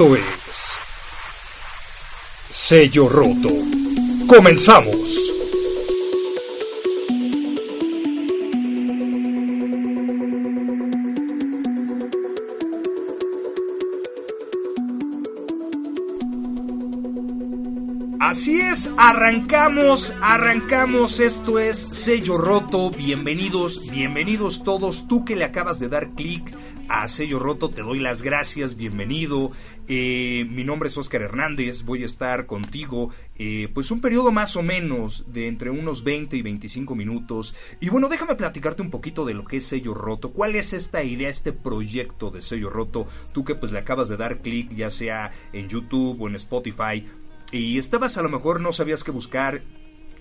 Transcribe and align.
Esto 0.00 0.16
es 0.16 0.24
Sello 2.50 3.06
Roto. 3.06 3.50
Comenzamos. 4.26 4.96
Así 18.30 18.58
es, 18.58 18.88
arrancamos, 18.96 20.14
arrancamos, 20.22 21.20
esto 21.20 21.58
es 21.58 21.76
Sello 21.78 22.38
Roto, 22.38 22.90
bienvenidos, 22.90 23.90
bienvenidos 23.90 24.62
todos, 24.64 25.06
tú 25.08 25.26
que 25.26 25.36
le 25.36 25.44
acabas 25.44 25.78
de 25.78 25.88
dar 25.88 26.12
clic 26.14 26.54
a 26.90 27.06
Sello 27.06 27.38
Roto, 27.38 27.70
te 27.70 27.82
doy 27.82 28.00
las 28.00 28.20
gracias, 28.20 28.76
bienvenido, 28.76 29.52
eh, 29.86 30.44
mi 30.50 30.64
nombre 30.64 30.88
es 30.88 30.98
Oscar 30.98 31.22
Hernández, 31.22 31.84
voy 31.84 32.02
a 32.02 32.06
estar 32.06 32.46
contigo 32.46 33.10
eh, 33.36 33.68
pues 33.72 33.92
un 33.92 34.00
periodo 34.00 34.32
más 34.32 34.56
o 34.56 34.62
menos 34.62 35.24
de 35.32 35.46
entre 35.46 35.70
unos 35.70 36.02
20 36.02 36.36
y 36.36 36.42
25 36.42 36.96
minutos, 36.96 37.54
y 37.80 37.90
bueno, 37.90 38.08
déjame 38.08 38.34
platicarte 38.34 38.82
un 38.82 38.90
poquito 38.90 39.24
de 39.24 39.34
lo 39.34 39.44
que 39.44 39.58
es 39.58 39.66
Sello 39.66 39.94
Roto, 39.94 40.32
cuál 40.32 40.56
es 40.56 40.72
esta 40.72 41.04
idea, 41.04 41.28
este 41.28 41.52
proyecto 41.52 42.32
de 42.32 42.42
Sello 42.42 42.70
Roto, 42.70 43.06
tú 43.32 43.44
que 43.44 43.54
pues 43.54 43.70
le 43.70 43.78
acabas 43.78 44.08
de 44.08 44.16
dar 44.16 44.42
clic 44.42 44.74
ya 44.74 44.90
sea 44.90 45.30
en 45.52 45.68
YouTube 45.68 46.20
o 46.20 46.28
en 46.28 46.34
Spotify, 46.34 47.06
y 47.52 47.78
estabas 47.78 48.18
a 48.18 48.22
lo 48.22 48.30
mejor 48.30 48.60
no 48.60 48.72
sabías 48.72 49.04
qué 49.04 49.12
buscar, 49.12 49.62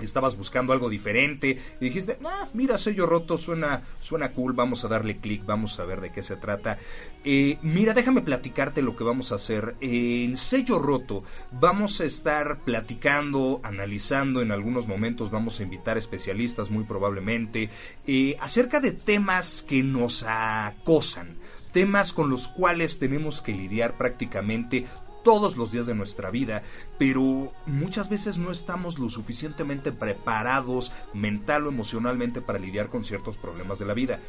estabas 0.05 0.37
buscando 0.37 0.73
algo 0.73 0.89
diferente 0.89 1.57
y 1.79 1.85
dijiste, 1.85 2.17
ah, 2.25 2.47
mira, 2.53 2.77
sello 2.77 3.05
roto, 3.05 3.37
suena, 3.37 3.83
suena 3.99 4.29
cool, 4.31 4.53
vamos 4.53 4.83
a 4.83 4.87
darle 4.87 5.17
clic, 5.17 5.45
vamos 5.45 5.79
a 5.79 5.85
ver 5.85 6.01
de 6.01 6.11
qué 6.11 6.21
se 6.21 6.35
trata. 6.35 6.77
Eh, 7.23 7.57
mira, 7.61 7.93
déjame 7.93 8.21
platicarte 8.21 8.81
lo 8.81 8.95
que 8.95 9.03
vamos 9.03 9.31
a 9.31 9.35
hacer. 9.35 9.75
en 9.81 10.37
sello 10.37 10.79
roto 10.79 11.23
vamos 11.51 12.01
a 12.01 12.05
estar 12.05 12.59
platicando, 12.63 13.59
analizando, 13.63 14.41
en 14.41 14.51
algunos 14.51 14.87
momentos 14.87 15.31
vamos 15.31 15.59
a 15.59 15.63
invitar 15.63 15.97
especialistas 15.97 16.69
muy 16.69 16.83
probablemente, 16.83 17.69
eh, 18.07 18.35
acerca 18.39 18.79
de 18.79 18.91
temas 18.91 19.63
que 19.63 19.83
nos 19.83 20.23
acosan 20.27 21.37
temas 21.71 22.13
con 22.13 22.29
los 22.29 22.47
cuales 22.47 22.99
tenemos 22.99 23.41
que 23.41 23.53
lidiar 23.53 23.97
prácticamente 23.97 24.85
todos 25.29 25.57
los 25.57 25.71
días 25.71 25.85
de 25.85 25.93
nuestra 25.93 26.31
vida, 26.31 26.63
pero 26.97 27.53
muchas 27.67 28.09
veces 28.09 28.39
no 28.39 28.49
estamos 28.49 28.97
lo 28.97 29.09
suficientemente 29.09 29.91
preparados 29.91 30.91
mental 31.13 31.67
o 31.67 31.69
emocionalmente 31.69 32.41
para 32.41 32.57
lidiar 32.57 32.89
con 32.89 33.05
ciertos 33.05 33.37
problemas 33.37 33.77
de 33.77 33.85
la 33.85 33.93
vida. 33.93 34.19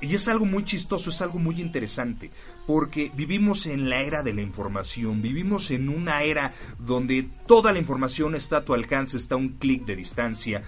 Y 0.00 0.12
es 0.12 0.26
algo 0.26 0.46
muy 0.46 0.64
chistoso, 0.64 1.10
es 1.10 1.22
algo 1.22 1.38
muy 1.38 1.60
interesante, 1.60 2.32
porque 2.66 3.12
vivimos 3.14 3.66
en 3.66 3.88
la 3.88 4.00
era 4.02 4.24
de 4.24 4.34
la 4.34 4.42
información, 4.42 5.22
vivimos 5.22 5.70
en 5.70 5.88
una 5.88 6.24
era 6.24 6.52
donde 6.80 7.28
toda 7.46 7.72
la 7.72 7.78
información 7.78 8.34
está 8.34 8.56
a 8.56 8.64
tu 8.64 8.74
alcance, 8.74 9.18
está 9.18 9.36
a 9.36 9.38
un 9.38 9.50
clic 9.50 9.84
de 9.84 9.94
distancia, 9.94 10.64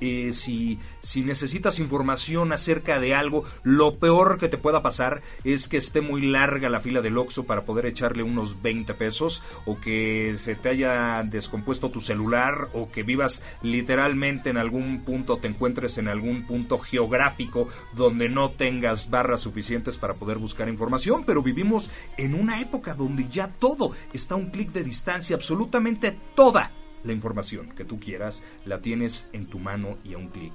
eh, 0.00 0.32
si, 0.32 0.78
si 1.00 1.22
necesitas 1.22 1.78
información 1.78 2.52
acerca 2.52 3.00
de 3.00 3.14
algo, 3.14 3.44
lo 3.62 3.98
peor 3.98 4.38
que 4.38 4.48
te 4.48 4.58
pueda 4.58 4.82
pasar 4.82 5.22
es 5.44 5.68
que 5.68 5.76
esté 5.76 6.00
muy 6.00 6.22
larga 6.22 6.68
la 6.68 6.80
fila 6.80 7.00
del 7.00 7.18
Oxxo 7.18 7.44
para 7.44 7.64
poder 7.64 7.86
echarle 7.86 8.22
unos 8.22 8.62
20 8.62 8.94
pesos, 8.94 9.42
o 9.66 9.78
que 9.80 10.34
se 10.38 10.54
te 10.54 10.70
haya 10.70 11.22
descompuesto 11.22 11.90
tu 11.90 12.00
celular, 12.00 12.68
o 12.72 12.88
que 12.88 13.02
vivas 13.02 13.42
literalmente 13.62 14.50
en 14.50 14.56
algún 14.56 15.02
punto, 15.04 15.38
te 15.38 15.48
encuentres 15.48 15.98
en 15.98 16.08
algún 16.08 16.46
punto 16.46 16.78
geográfico 16.78 17.68
donde 17.94 18.28
no 18.28 18.50
tengas 18.50 19.10
barras 19.10 19.40
suficientes 19.40 19.98
para 19.98 20.14
poder 20.14 20.38
buscar 20.38 20.68
información, 20.68 21.24
pero 21.24 21.42
vivimos 21.42 21.90
en 22.16 22.34
una 22.34 22.60
época 22.60 22.94
donde 22.94 23.28
ya 23.28 23.48
todo 23.48 23.92
está 24.12 24.34
a 24.34 24.38
un 24.38 24.50
clic 24.50 24.72
de 24.72 24.82
distancia, 24.82 25.36
absolutamente 25.36 26.18
toda 26.34 26.72
la 27.02 27.12
información 27.12 27.72
que 27.74 27.84
tú 27.84 27.98
quieras 28.00 28.42
la 28.64 28.80
tienes 28.82 29.26
en 29.32 29.46
tu 29.46 29.58
mano 29.58 29.98
y 30.04 30.14
a 30.14 30.18
un 30.18 30.28
clic. 30.28 30.52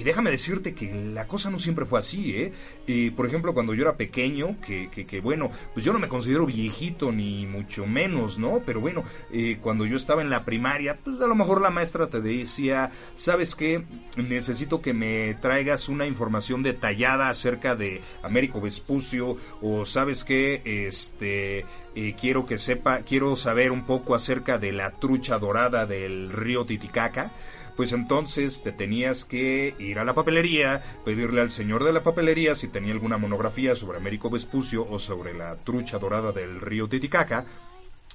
Y 0.00 0.02
déjame 0.02 0.30
decirte 0.30 0.72
que 0.72 0.90
la 1.12 1.26
cosa 1.26 1.50
no 1.50 1.58
siempre 1.58 1.84
fue 1.84 1.98
así, 1.98 2.34
¿eh? 2.34 2.52
Y, 2.86 3.10
por 3.10 3.26
ejemplo, 3.26 3.52
cuando 3.52 3.74
yo 3.74 3.82
era 3.82 3.98
pequeño, 3.98 4.58
que, 4.66 4.88
que, 4.88 5.20
bueno, 5.20 5.50
pues 5.74 5.84
yo 5.84 5.92
no 5.92 5.98
me 5.98 6.08
considero 6.08 6.46
viejito 6.46 7.12
ni 7.12 7.46
mucho 7.46 7.84
menos, 7.84 8.38
¿no? 8.38 8.62
Pero 8.64 8.80
bueno, 8.80 9.04
eh, 9.30 9.58
cuando 9.60 9.84
yo 9.84 9.96
estaba 9.96 10.22
en 10.22 10.30
la 10.30 10.46
primaria, 10.46 10.96
pues 11.04 11.20
a 11.20 11.26
lo 11.26 11.34
mejor 11.34 11.60
la 11.60 11.68
maestra 11.68 12.06
te 12.06 12.22
decía, 12.22 12.90
¿sabes 13.14 13.54
qué? 13.54 13.84
Necesito 14.16 14.80
que 14.80 14.94
me 14.94 15.34
traigas 15.34 15.90
una 15.90 16.06
información 16.06 16.62
detallada 16.62 17.28
acerca 17.28 17.76
de 17.76 18.00
Américo 18.22 18.62
Vespucio, 18.62 19.36
o 19.60 19.84
¿sabes 19.84 20.24
qué? 20.24 20.62
Este, 20.64 21.66
eh, 21.94 22.14
quiero 22.18 22.46
que 22.46 22.56
sepa, 22.56 23.00
quiero 23.02 23.36
saber 23.36 23.70
un 23.70 23.84
poco 23.84 24.14
acerca 24.14 24.56
de 24.56 24.72
la 24.72 24.92
trucha 24.92 25.38
dorada 25.38 25.84
del 25.84 26.32
río 26.32 26.64
Titicaca 26.64 27.32
pues 27.80 27.94
entonces 27.94 28.60
te 28.60 28.72
tenías 28.72 29.24
que 29.24 29.74
ir 29.78 29.98
a 29.98 30.04
la 30.04 30.12
papelería, 30.12 30.82
pedirle 31.02 31.40
al 31.40 31.50
señor 31.50 31.82
de 31.82 31.94
la 31.94 32.02
papelería 32.02 32.54
si 32.54 32.68
tenía 32.68 32.92
alguna 32.92 33.16
monografía 33.16 33.74
sobre 33.74 33.96
Américo 33.96 34.28
Vespucio 34.28 34.86
o 34.86 34.98
sobre 34.98 35.32
la 35.32 35.56
trucha 35.56 35.98
dorada 35.98 36.30
del 36.30 36.60
río 36.60 36.90
Titicaca, 36.90 37.46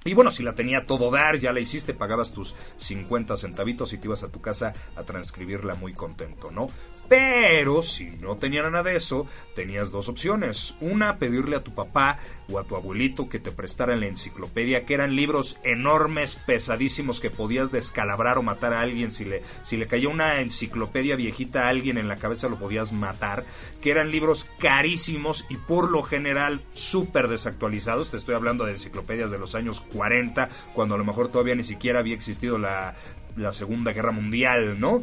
y 0.08 0.14
bueno, 0.14 0.30
si 0.30 0.44
la 0.44 0.54
tenía 0.54 0.86
todo 0.86 1.10
dar, 1.10 1.40
ya 1.40 1.52
la 1.52 1.60
hiciste, 1.60 1.96
pagabas 1.96 2.32
tus 2.32 2.54
50 2.78 3.38
centavitos 3.38 3.92
y 3.92 3.98
te 3.98 4.06
ibas 4.06 4.24
a 4.24 4.30
tu 4.30 4.40
casa 4.40 4.72
a 4.96 5.02
transcribirla 5.02 5.74
muy 5.74 5.94
contento, 5.94 6.52
¿no? 6.52 6.68
Pero 7.10 7.82
si 7.82 8.06
no 8.06 8.36
tenía 8.36 8.62
nada 8.70 8.84
de 8.84 8.98
eso, 8.98 9.26
tenías 9.56 9.90
dos 9.90 10.08
opciones. 10.08 10.76
Una, 10.80 11.18
pedirle 11.18 11.56
a 11.56 11.64
tu 11.64 11.74
papá 11.74 12.20
o 12.50 12.60
a 12.60 12.64
tu 12.66 12.76
abuelito 12.76 13.30
que 13.30 13.40
te 13.40 13.52
prestaran 13.52 14.00
la 14.00 14.06
enciclopedia, 14.06 14.86
que 14.86 14.94
eran 14.94 15.16
libros 15.16 15.58
enormes, 15.64 16.36
pesadísimos, 16.36 17.20
que 17.20 17.32
podías 17.32 17.72
descalabrar 17.72 18.38
o 18.38 18.44
matar 18.44 18.74
a 18.74 18.82
alguien. 18.82 19.10
Si 19.10 19.26
le, 19.26 19.42
si 19.64 19.76
le 19.76 19.88
cayó 19.88 20.12
una 20.12 20.40
enciclopedia 20.40 21.16
viejita 21.16 21.66
a 21.66 21.70
alguien 21.70 21.98
en 21.98 22.08
la 22.08 22.18
cabeza, 22.18 22.48
lo 22.48 22.60
podías 22.60 22.92
matar. 22.92 23.44
Que 23.82 23.90
eran 23.90 24.12
libros 24.12 24.50
carísimos 24.60 25.46
y 25.50 25.58
por 25.58 25.90
lo 25.90 26.04
general 26.04 26.62
súper 26.74 27.28
desactualizados. 27.28 28.12
Te 28.12 28.18
estoy 28.18 28.36
hablando 28.36 28.66
de 28.66 28.74
enciclopedias 28.74 29.32
de 29.32 29.40
los 29.40 29.56
años 29.56 29.82
40, 29.96 30.50
cuando 30.74 30.96
a 30.96 30.98
lo 30.98 31.06
mejor 31.06 31.30
todavía 31.30 31.56
ni 31.56 31.64
siquiera 31.64 32.00
había 32.00 32.14
existido 32.14 32.58
la, 32.58 32.96
la 33.38 33.54
Segunda 33.54 33.94
Guerra 33.94 34.12
Mundial, 34.12 34.80
¿no? 34.80 35.02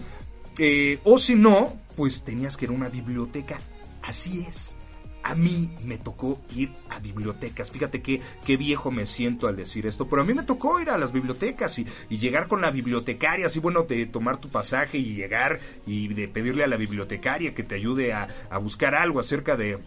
Eh, 0.58 0.98
o 1.04 1.18
si 1.18 1.34
no, 1.34 1.80
pues 1.96 2.22
tenías 2.22 2.56
que 2.56 2.66
ir 2.66 2.70
a 2.70 2.74
una 2.74 2.88
biblioteca. 2.88 3.58
Así 4.02 4.44
es. 4.48 4.76
A 5.24 5.36
mí 5.36 5.70
me 5.84 5.98
tocó 5.98 6.40
ir 6.54 6.72
a 6.90 6.98
bibliotecas. 6.98 7.70
Fíjate 7.70 8.02
qué, 8.02 8.20
qué 8.44 8.56
viejo 8.56 8.90
me 8.90 9.06
siento 9.06 9.46
al 9.46 9.54
decir 9.54 9.86
esto, 9.86 10.08
pero 10.08 10.22
a 10.22 10.24
mí 10.24 10.34
me 10.34 10.42
tocó 10.42 10.80
ir 10.80 10.90
a 10.90 10.98
las 10.98 11.12
bibliotecas 11.12 11.78
y, 11.78 11.86
llegar 12.10 12.48
con 12.48 12.60
la 12.60 12.72
bibliotecaria, 12.72 13.46
así 13.46 13.60
bueno, 13.60 13.84
de 13.84 14.06
tomar 14.06 14.38
tu 14.38 14.48
pasaje 14.48 14.98
y 14.98 15.14
llegar 15.14 15.60
y 15.86 16.08
de 16.08 16.26
pedirle 16.26 16.64
a 16.64 16.66
la 16.66 16.76
bibliotecaria 16.76 17.54
que 17.54 17.62
te 17.62 17.76
ayude 17.76 18.12
a, 18.12 18.28
a 18.50 18.58
buscar 18.58 18.96
algo 18.96 19.20
acerca 19.20 19.56
de, 19.56 19.78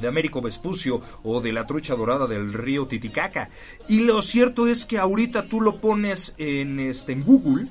de 0.00 0.08
Américo 0.08 0.40
Vespucio 0.40 1.00
o 1.22 1.40
de 1.40 1.52
la 1.52 1.66
trucha 1.66 1.94
dorada 1.94 2.26
del 2.26 2.52
río 2.52 2.86
Titicaca. 2.86 3.50
Y 3.88 4.00
lo 4.00 4.22
cierto 4.22 4.66
es 4.66 4.84
que 4.84 4.98
ahorita 4.98 5.48
tú 5.48 5.60
lo 5.60 5.80
pones 5.80 6.34
en, 6.38 6.80
este, 6.80 7.12
en 7.12 7.24
Google 7.24 7.66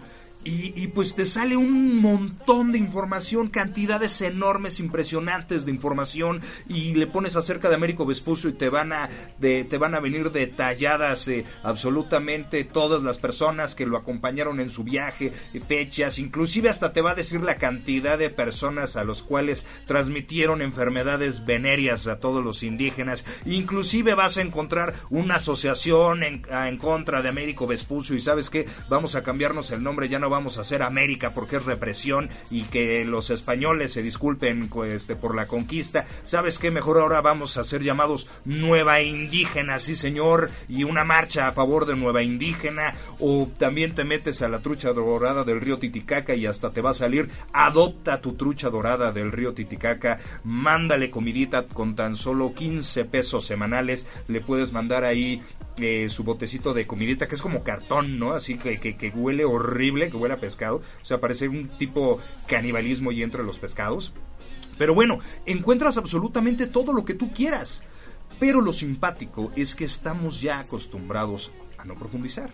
y, 0.48 0.88
pues 0.90 1.16
te 1.16 1.26
sale 1.26 1.58
un 1.58 2.00
montón 2.02 2.72
de 2.72 2.78
información, 2.78 3.50
cantidades 3.50 4.22
enormes, 4.22 4.80
impresionantes 4.80 5.66
de 5.66 5.72
información 5.72 6.40
y 6.70 6.94
le 6.94 7.08
pones 7.08 7.36
acerca 7.36 7.68
de 7.68 7.76
Américo 7.76 8.06
Vespucio 8.06 8.52
y 8.52 8.54
te 8.54 8.70
van 8.70 8.94
a, 8.94 9.10
te 9.40 9.78
van 9.80 9.96
a 9.96 10.00
venir 10.00 10.32
detalladas 10.32 11.28
eh, 11.30 11.46
absolutamente 11.64 12.64
todas 12.64 13.02
las 13.02 13.18
personas 13.18 13.74
que 13.74 13.88
lo 13.88 13.98
acompañaron 13.98 14.60
en 14.60 14.70
su 14.70 14.84
viaje, 14.84 15.34
fechas, 15.68 16.20
inclusive 16.20 16.70
hasta 16.70 16.94
te 16.94 17.02
va 17.02 17.12
a 17.12 17.16
decir 17.16 17.42
la 17.42 17.56
cantidad 17.56 18.20
de 18.20 18.30
personas 18.30 18.98
a 18.98 19.04
los 19.04 19.24
cuales 19.24 19.66
transmitieron 19.88 20.62
enfermedades 20.62 21.44
venéreas 21.44 22.08
a 22.08 22.20
todos 22.20 22.44
los 22.44 22.62
indígenas, 22.62 23.26
inclusive 23.46 24.14
vas 24.14 24.38
a 24.38 24.42
encontrar 24.42 24.94
una 25.10 25.36
asociación 25.36 26.22
en, 26.22 26.44
en 26.52 26.78
contra 26.78 27.24
de 27.24 27.30
Américo 27.30 27.66
Vespucio 27.66 28.16
y 28.16 28.20
sabes 28.20 28.52
que 28.52 28.68
vamos 28.90 29.16
a 29.16 29.24
cambiarnos 29.24 29.72
el 29.72 29.82
nombre, 29.82 30.08
ya 30.08 30.20
no 30.20 30.35
vamos 30.36 30.58
a 30.58 30.62
hacer 30.62 30.84
América 30.84 31.32
porque 31.34 31.56
es 31.56 31.66
represión 31.66 32.30
y 32.52 32.64
que 32.64 33.06
los 33.06 33.30
españoles 33.30 33.94
se 33.94 34.04
disculpen 34.04 34.70
este, 34.88 35.16
por 35.16 35.34
la 35.34 35.48
conquista. 35.48 36.06
¿Sabes 36.26 36.60
qué? 36.60 36.72
Mejor 36.72 37.00
ahora 37.00 37.22
vamos 37.22 37.58
a 37.58 37.64
ser 37.64 37.82
llamados 37.84 38.28
Nueva 38.44 39.02
Indígena, 39.02 39.80
sí 39.80 39.96
señor, 39.96 40.50
y 40.68 40.84
una 40.84 41.06
marcha 41.06 41.48
a 41.48 41.54
favor 41.54 41.86
de 41.86 41.96
Nueva 41.96 42.22
Indígena. 42.22 42.96
O 43.20 43.48
también 43.58 43.96
te 43.96 44.04
metes 44.04 44.42
a 44.42 44.50
la 44.50 44.60
trucha 44.60 44.92
dorada 44.92 45.44
del 45.46 45.62
río 45.62 45.80
Titicaca 45.80 46.36
y 46.36 46.46
hasta 46.46 46.72
te 46.72 46.82
va 46.82 46.90
a 46.90 46.94
salir, 46.94 47.30
adopta 47.54 48.20
tu 48.20 48.34
trucha 48.34 48.70
dorada 48.70 49.14
del 49.14 49.32
río 49.32 49.54
Titicaca, 49.54 50.20
mándale 50.44 51.10
comidita 51.10 51.64
con 51.64 51.96
tan 51.96 52.16
solo 52.16 52.54
15 52.54 53.06
pesos 53.06 53.46
semanales, 53.46 54.06
le 54.28 54.42
puedes 54.42 54.74
mandar 54.74 55.06
ahí 55.06 55.42
eh, 55.80 56.08
su 56.10 56.24
botecito 56.24 56.74
de 56.74 56.86
comidita 56.88 57.28
que 57.28 57.36
es 57.36 57.42
como 57.42 57.64
cartón, 57.64 58.18
¿no? 58.18 58.32
Así 58.32 58.58
que, 58.58 58.80
que, 58.80 58.96
que 58.96 59.10
huele 59.10 59.44
horrible, 59.44 60.10
que 60.10 60.18
huele 60.18 60.25
a 60.32 60.40
pescado. 60.40 60.82
O 61.02 61.06
sea, 61.06 61.20
parece 61.20 61.48
un 61.48 61.70
tipo 61.78 62.20
canibalismo 62.48 63.12
y 63.12 63.24
entre 63.24 63.44
los 63.44 63.60
pescados. 63.60 64.14
Pero 64.78 64.94
bueno, 64.94 65.20
encuentras 65.46 65.98
absolutamente 65.98 66.68
todo 66.68 66.94
lo 66.94 67.06
que 67.06 67.14
tú 67.14 67.32
quieras. 67.32 67.84
Pero 68.40 68.62
lo 68.62 68.74
simpático 68.74 69.52
es 69.56 69.76
que 69.76 69.86
estamos 69.86 70.42
ya 70.42 70.60
acostumbrados 70.60 71.52
a 71.78 71.86
no 71.86 71.96
profundizar 71.96 72.52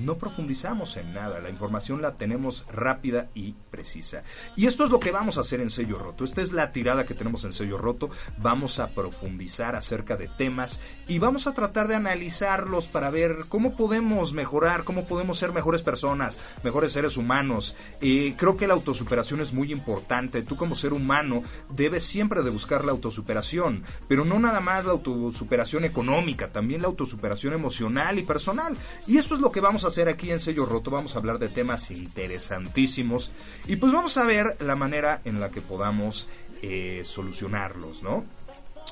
no 0.00 0.18
profundizamos 0.18 0.96
en 0.96 1.14
nada, 1.14 1.40
la 1.40 1.50
información 1.50 2.02
la 2.02 2.16
tenemos 2.16 2.66
rápida 2.70 3.28
y 3.34 3.54
precisa. 3.70 4.22
Y 4.56 4.66
esto 4.66 4.84
es 4.84 4.90
lo 4.90 5.00
que 5.00 5.10
vamos 5.10 5.38
a 5.38 5.42
hacer 5.42 5.60
en 5.60 5.70
Sello 5.70 5.98
Roto, 5.98 6.24
esta 6.24 6.42
es 6.42 6.52
la 6.52 6.70
tirada 6.70 7.06
que 7.06 7.14
tenemos 7.14 7.44
en 7.44 7.52
Sello 7.52 7.78
Roto, 7.78 8.10
vamos 8.38 8.78
a 8.78 8.88
profundizar 8.90 9.76
acerca 9.76 10.16
de 10.16 10.28
temas 10.28 10.80
y 11.08 11.18
vamos 11.18 11.46
a 11.46 11.54
tratar 11.54 11.88
de 11.88 11.94
analizarlos 11.94 12.88
para 12.88 13.10
ver 13.10 13.46
cómo 13.48 13.76
podemos 13.76 14.32
mejorar, 14.32 14.84
cómo 14.84 15.06
podemos 15.06 15.38
ser 15.38 15.52
mejores 15.52 15.82
personas, 15.82 16.38
mejores 16.62 16.92
seres 16.92 17.16
humanos. 17.16 17.74
Eh, 18.00 18.34
creo 18.36 18.56
que 18.56 18.66
la 18.66 18.74
autosuperación 18.74 19.40
es 19.40 19.52
muy 19.52 19.72
importante, 19.72 20.42
tú 20.42 20.56
como 20.56 20.74
ser 20.74 20.92
humano 20.92 21.42
debes 21.70 22.04
siempre 22.04 22.42
de 22.42 22.50
buscar 22.50 22.84
la 22.84 22.92
autosuperación, 22.92 23.84
pero 24.08 24.24
no 24.24 24.38
nada 24.38 24.60
más 24.60 24.84
la 24.84 24.92
autosuperación 24.92 25.84
económica, 25.84 26.52
también 26.52 26.82
la 26.82 26.88
autosuperación 26.88 27.54
emocional 27.54 28.18
y 28.18 28.22
personal. 28.22 28.76
Y 29.06 29.18
esto 29.18 29.34
es 29.34 29.40
lo 29.40 29.50
que 29.50 29.60
vamos 29.60 29.84
a 29.84 29.85
hacer 29.86 30.08
aquí 30.08 30.30
en 30.30 30.40
Sello 30.40 30.66
Roto, 30.66 30.90
vamos 30.90 31.14
a 31.14 31.18
hablar 31.18 31.38
de 31.38 31.48
temas 31.48 31.90
interesantísimos 31.90 33.32
y 33.66 33.76
pues 33.76 33.92
vamos 33.92 34.16
a 34.18 34.24
ver 34.24 34.56
la 34.60 34.76
manera 34.76 35.20
en 35.24 35.40
la 35.40 35.50
que 35.50 35.60
podamos 35.60 36.28
eh, 36.62 37.02
solucionarlos, 37.04 38.02
¿no? 38.02 38.24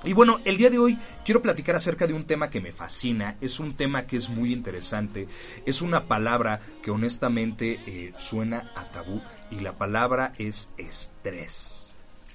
Y 0.03 0.13
bueno, 0.13 0.41
el 0.45 0.57
día 0.59 0.69
de 0.69 0.79
hoy 0.79 0.99
quiero 1.25 1.41
platicar 1.41 1.77
acerca 1.77 2.07
de 2.07 2.13
un 2.13 2.25
tema 2.25 2.51
que 2.51 2.61
me 2.61 2.73
fascina, 2.73 3.37
es 3.41 3.59
un 3.59 3.75
tema 3.75 4.07
que 4.07 4.17
es 4.17 4.29
muy 4.29 4.53
interesante, 4.53 5.27
es 5.65 5.81
una 5.81 6.07
palabra 6.07 6.61
que 6.83 6.91
honestamente 6.91 7.81
eh, 7.87 8.13
suena 8.19 8.71
a 8.75 8.91
tabú 8.91 9.23
y 9.51 9.61
la 9.61 9.79
palabra 9.79 10.35
es 10.39 10.71
estrés. 10.77 11.84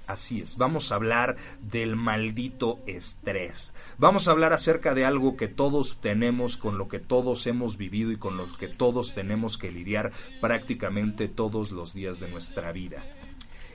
Así 0.09 0.41
es, 0.41 0.57
vamos 0.57 0.91
a 0.91 0.95
hablar 0.95 1.35
del 1.61 1.95
maldito 1.95 2.79
estrés. 2.87 3.75
Vamos 3.99 4.27
a 4.27 4.31
hablar 4.31 4.53
acerca 4.53 4.95
de 4.95 5.05
algo 5.05 5.37
que 5.37 5.47
todos 5.47 6.01
tenemos, 6.01 6.57
con 6.57 6.79
lo 6.79 6.87
que 6.87 6.97
todos 6.97 7.45
hemos 7.45 7.77
vivido 7.77 8.11
y 8.11 8.17
con 8.17 8.35
lo 8.35 8.51
que 8.57 8.67
todos 8.67 9.13
tenemos 9.13 9.59
que 9.59 9.71
lidiar 9.71 10.11
prácticamente 10.41 11.27
todos 11.27 11.69
los 11.69 11.93
días 11.93 12.19
de 12.19 12.27
nuestra 12.27 12.71
vida. 12.71 13.05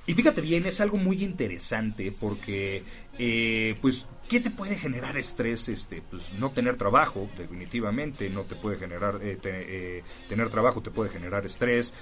Y 0.08 0.14
fíjate 0.14 0.40
bien, 0.40 0.66
es 0.66 0.80
algo 0.80 0.96
muy 0.96 1.22
interesante 1.22 2.12
porque, 2.12 2.82
eh, 3.18 3.76
pues, 3.80 4.06
¿qué 4.28 4.40
te 4.40 4.50
puede 4.50 4.76
generar 4.76 5.16
estrés? 5.16 5.68
Este, 5.68 6.02
pues, 6.10 6.32
no 6.34 6.50
tener 6.50 6.76
trabajo, 6.76 7.28
definitivamente, 7.36 8.28
no 8.30 8.42
te 8.42 8.54
puede 8.54 8.78
generar, 8.78 9.20
eh, 9.22 9.38
eh, 9.44 10.02
tener 10.28 10.48
trabajo 10.50 10.82
te 10.82 10.90
puede 10.90 11.10
generar 11.10 11.46
estrés. 11.46 11.94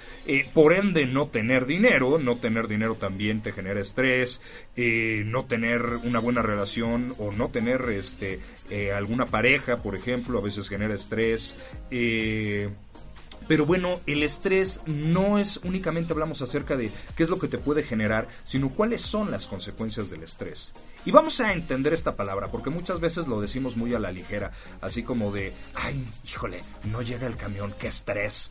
por 0.55 0.73
ende, 0.73 1.07
no 1.07 1.29
tener 1.29 1.67
dinero, 1.67 2.19
no 2.19 2.37
tener 2.37 2.69
dinero 2.69 2.95
también 2.95 3.43
te 3.43 3.53
genera 3.53 3.81
estrés. 3.81 4.41
no 4.77 5.45
tener 5.45 5.83
una 6.05 6.19
buena 6.19 6.43
relación 6.43 7.15
o 7.19 7.33
no 7.33 7.49
tener, 7.51 7.83
este, 7.91 8.41
alguna 8.95 9.27
pareja, 9.27 9.83
por 9.83 9.97
ejemplo, 9.97 10.39
a 10.39 10.43
veces 10.43 10.69
genera 10.69 10.95
estrés. 10.95 11.57
Pero 13.49 13.67
bueno, 13.67 14.01
el 14.07 14.23
estrés 14.23 14.81
no 14.87 15.39
es 15.39 15.59
únicamente 15.65 16.13
hablamos 16.13 16.43
acerca 16.43 16.77
de 16.77 16.93
qué 17.17 17.23
es 17.23 17.31
lo 17.31 17.39
que 17.39 17.49
te 17.49 17.59
puede 17.59 17.83
generar, 17.83 18.29
sino 18.45 18.71
cuáles 18.71 19.01
son 19.01 19.31
las 19.31 19.47
consecuencias 19.47 20.11
del 20.11 20.23
estrés. 20.23 20.73
Y 21.05 21.11
vamos 21.11 21.41
a 21.41 21.53
entender 21.53 21.93
esta 21.93 22.17
palabra, 22.17 22.51
porque 22.51 22.71
muchas 22.71 23.01
veces 23.01 23.27
lo 23.27 23.41
decimos 23.41 23.77
muy 23.77 23.95
a 23.95 23.99
la 23.99 24.13
ligera, 24.13 24.53
así 24.81 25.03
como 25.03 25.33
de, 25.33 25.53
ay, 25.75 26.07
híjole, 26.25 26.63
no 26.91 27.03
llega 27.03 27.27
el 27.27 27.37
camión, 27.37 27.75
qué 27.79 27.89
estrés 27.89 28.51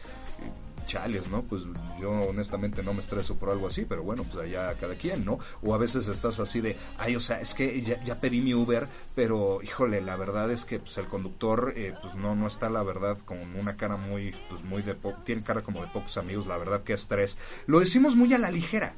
chales, 0.85 1.29
¿no? 1.29 1.43
Pues 1.43 1.63
yo 1.99 2.11
honestamente 2.11 2.83
no 2.83 2.93
me 2.93 2.99
estreso 2.99 3.35
por 3.35 3.49
algo 3.49 3.67
así, 3.67 3.85
pero 3.85 4.03
bueno, 4.03 4.23
pues 4.23 4.45
allá 4.45 4.73
cada 4.75 4.95
quien, 4.95 5.25
¿no? 5.25 5.39
O 5.61 5.73
a 5.73 5.77
veces 5.77 6.07
estás 6.07 6.39
así 6.39 6.61
de, 6.61 6.77
ay, 6.97 7.15
o 7.15 7.19
sea, 7.19 7.39
es 7.39 7.53
que 7.53 7.81
ya, 7.81 8.19
pedí 8.19 8.41
mi 8.41 8.53
Uber, 8.53 8.87
pero 9.15 9.61
híjole, 9.63 10.01
la 10.01 10.15
verdad 10.15 10.51
es 10.51 10.65
que 10.65 10.79
pues 10.79 10.97
el 10.97 11.07
conductor, 11.07 11.73
eh, 11.75 11.93
pues 12.01 12.15
no, 12.15 12.35
no 12.35 12.47
está 12.47 12.69
la 12.69 12.83
verdad 12.83 13.17
con 13.25 13.39
una 13.55 13.75
cara 13.77 13.97
muy, 13.97 14.35
pues 14.49 14.63
muy 14.63 14.81
de, 14.81 14.95
tiene 15.23 15.43
cara 15.43 15.61
como 15.61 15.81
de 15.81 15.87
pocos 15.87 16.17
amigos, 16.17 16.47
la 16.47 16.57
verdad 16.57 16.83
que 16.83 16.93
estrés. 16.93 17.37
Lo 17.65 17.79
decimos 17.79 18.15
muy 18.15 18.33
a 18.33 18.37
la 18.37 18.51
ligera. 18.51 18.93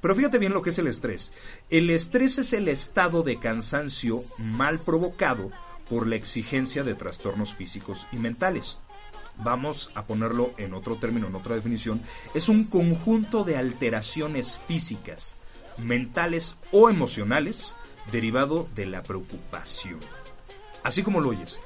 Pero 0.00 0.14
fíjate 0.14 0.38
bien 0.38 0.52
lo 0.52 0.60
que 0.60 0.68
es 0.68 0.78
el 0.78 0.86
estrés. 0.86 1.32
El 1.70 1.88
estrés 1.88 2.36
es 2.36 2.52
el 2.52 2.68
estado 2.68 3.22
de 3.22 3.38
cansancio 3.38 4.22
mal 4.36 4.78
provocado 4.78 5.50
por 5.88 6.06
la 6.06 6.16
exigencia 6.16 6.84
de 6.84 6.94
trastornos 6.94 7.54
físicos 7.54 8.06
y 8.12 8.18
mentales 8.18 8.78
vamos 9.38 9.90
a 9.94 10.04
ponerlo 10.04 10.52
en 10.58 10.74
otro 10.74 10.96
término, 10.96 11.26
en 11.26 11.34
otra 11.34 11.54
definición, 11.54 12.00
es 12.34 12.48
un 12.48 12.64
conjunto 12.64 13.44
de 13.44 13.56
alteraciones 13.56 14.58
físicas, 14.66 15.36
mentales 15.78 16.56
o 16.72 16.88
emocionales 16.88 17.76
derivado 18.10 18.68
de 18.74 18.86
la 18.86 19.02
preocupación. 19.02 20.00
Así 20.82 21.02
como 21.02 21.20
lo 21.20 21.30
oyes, 21.30 21.60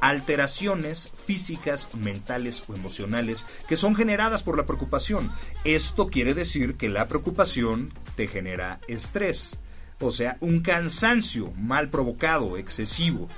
alteraciones 0.00 1.12
físicas, 1.24 1.88
mentales 1.94 2.62
o 2.68 2.74
emocionales 2.74 3.46
que 3.66 3.76
son 3.76 3.94
generadas 3.94 4.42
por 4.42 4.56
la 4.56 4.66
preocupación. 4.66 5.32
Esto 5.64 6.08
quiere 6.08 6.34
decir 6.34 6.76
que 6.76 6.90
la 6.90 7.08
preocupación 7.08 7.90
te 8.14 8.26
genera 8.26 8.80
estrés, 8.86 9.58
o 10.00 10.12
sea, 10.12 10.36
un 10.40 10.60
cansancio 10.60 11.52
mal 11.52 11.88
provocado, 11.88 12.58
excesivo. 12.58 13.28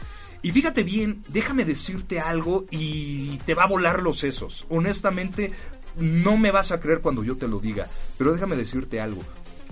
Y 0.43 0.53
fíjate 0.53 0.83
bien, 0.83 1.25
déjame 1.29 1.65
decirte 1.65 2.21
algo 2.21 2.67
y 2.71 3.39
te 3.39 3.55
va 3.55 3.65
a 3.65 3.69
volar 3.69 4.03
los 4.03 4.19
sesos. 4.19 4.67
Honestamente, 4.69 5.53
no 5.97 6.37
me 6.37 6.51
vas 6.51 6.73
a 6.73 6.81
creer 6.81 7.01
cuando 7.01 7.25
yo 7.25 7.37
te 7.37 7.49
lo 7.49 7.59
diga, 7.59 7.89
pero 8.19 8.33
déjame 8.33 8.57
decirte 8.57 9.01
algo. 9.01 9.23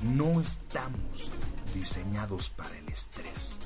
No 0.03 0.41
estamos 0.41 1.31
diseñados 1.75 2.51
para 2.51 2.77
el 2.79 2.89
estrés. 2.89 3.59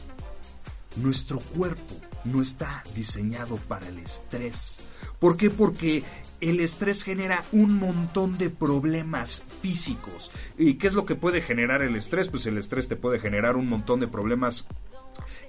Nuestro 0.97 1.39
cuerpo 1.39 2.01
no 2.25 2.43
está 2.43 2.83
diseñado 2.95 3.57
para 3.57 3.89
el 3.89 3.99
estrés. 3.99 4.81
¿Por 5.19 5.37
qué? 5.37 5.51
Porque 5.51 6.03
el 6.41 6.61
estrés 6.61 7.05
genera 7.05 7.45
un 7.53 7.79
montón 7.79 8.39
de 8.39 8.51
problemas 8.51 9.43
físicos. 9.63 10.31
¿Y 10.57 10.75
qué 10.75 10.89
es 10.89 10.95
lo 10.95 11.07
que 11.07 11.15
puede 11.15 11.43
generar 11.43 11.83
el 11.83 11.95
estrés? 11.95 12.29
Pues 12.29 12.47
el 12.47 12.59
estrés 12.59 12.89
te 12.89 12.97
puede 12.97 13.21
generar 13.21 13.57
un 13.57 13.69
montón 13.69 14.01
de 14.01 14.09
problemas 14.09 14.67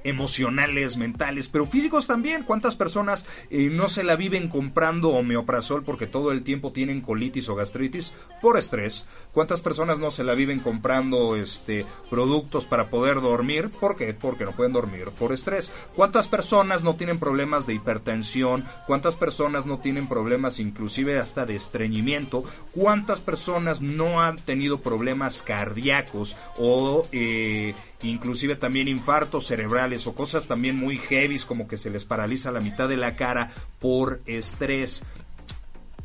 emocionales, 0.03 0.97
mentales, 0.97 1.49
pero 1.49 1.65
físicos 1.65 2.07
también. 2.07 2.43
¿Cuántas 2.43 2.75
personas 2.75 3.25
eh, 3.49 3.69
no 3.69 3.87
se 3.87 4.03
la 4.03 4.15
viven 4.15 4.49
comprando 4.49 5.09
homeoprazol 5.09 5.83
porque 5.83 6.07
todo 6.07 6.31
el 6.31 6.43
tiempo 6.43 6.71
tienen 6.71 7.01
colitis 7.01 7.49
o 7.49 7.55
gastritis 7.55 8.13
por 8.41 8.57
estrés? 8.57 9.07
¿Cuántas 9.33 9.61
personas 9.61 9.99
no 9.99 10.11
se 10.11 10.23
la 10.23 10.33
viven 10.33 10.59
comprando 10.59 11.35
este 11.35 11.85
productos 12.09 12.65
para 12.65 12.89
poder 12.89 13.21
dormir? 13.21 13.69
¿Por 13.69 13.95
qué? 13.95 14.13
Porque 14.13 14.45
no 14.45 14.51
pueden 14.51 14.73
dormir 14.73 15.09
por 15.17 15.33
estrés. 15.33 15.71
¿Cuántas 15.95 16.27
personas 16.27 16.83
no 16.83 16.95
tienen 16.95 17.19
problemas 17.19 17.67
de 17.67 17.73
hipertensión? 17.73 18.65
¿Cuántas 18.87 19.15
personas 19.15 19.65
no 19.65 19.79
tienen 19.79 20.07
problemas 20.07 20.59
inclusive 20.59 21.17
hasta 21.17 21.45
de 21.45 21.55
estreñimiento? 21.55 22.43
¿Cuántas 22.71 23.19
personas 23.19 23.81
no 23.81 24.21
han 24.21 24.37
tenido 24.37 24.81
problemas 24.81 25.43
cardíacos 25.43 26.35
o 26.57 27.07
eh, 27.11 27.73
inclusive 28.01 28.55
también 28.55 28.87
infartos 28.87 29.47
cerebrales? 29.47 29.88
O 30.07 30.13
cosas 30.13 30.47
también 30.47 30.75
muy 30.75 30.97
heavies 30.97 31.45
como 31.45 31.67
que 31.67 31.77
se 31.77 31.89
les 31.89 32.05
paraliza 32.05 32.51
la 32.51 32.59
mitad 32.59 32.87
de 32.87 32.97
la 32.97 33.15
cara 33.15 33.49
por 33.79 34.21
estrés. 34.25 35.03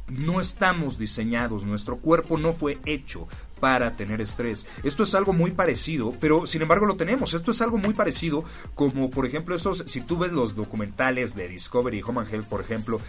No 0.07 0.41
estamos 0.41 0.99
diseñados, 0.99 1.65
nuestro 1.65 1.97
cuerpo 1.97 2.39
no 2.39 2.53
fue 2.53 2.79
hecho 2.85 3.27
para 3.61 3.97
tener 3.97 4.21
estrés. 4.21 4.67
Esto 4.83 5.05
es 5.05 5.15
algo 5.15 5.33
muy 5.33 5.53
parecido, 5.53 6.15
pero 6.21 6.47
sin 6.47 6.63
embargo 6.63 6.87
lo 6.87 6.97
tenemos. 6.97 7.33
Esto 7.35 7.53
es 7.53 7.63
algo 7.63 7.79
muy 7.79 7.95
parecido 7.95 8.45
como 8.75 9.11
por 9.11 9.27
ejemplo 9.27 9.55
esos, 9.55 9.85
si 9.87 10.01
tú 10.03 10.19
ves 10.19 10.33
los 10.33 10.55
documentales 10.55 11.35
de 11.35 11.49
Discovery 11.49 12.03
Home 12.03 12.21
and 12.21 12.35
Health, 12.35 12.47
por 12.47 12.61
ejemplo, 12.61 13.01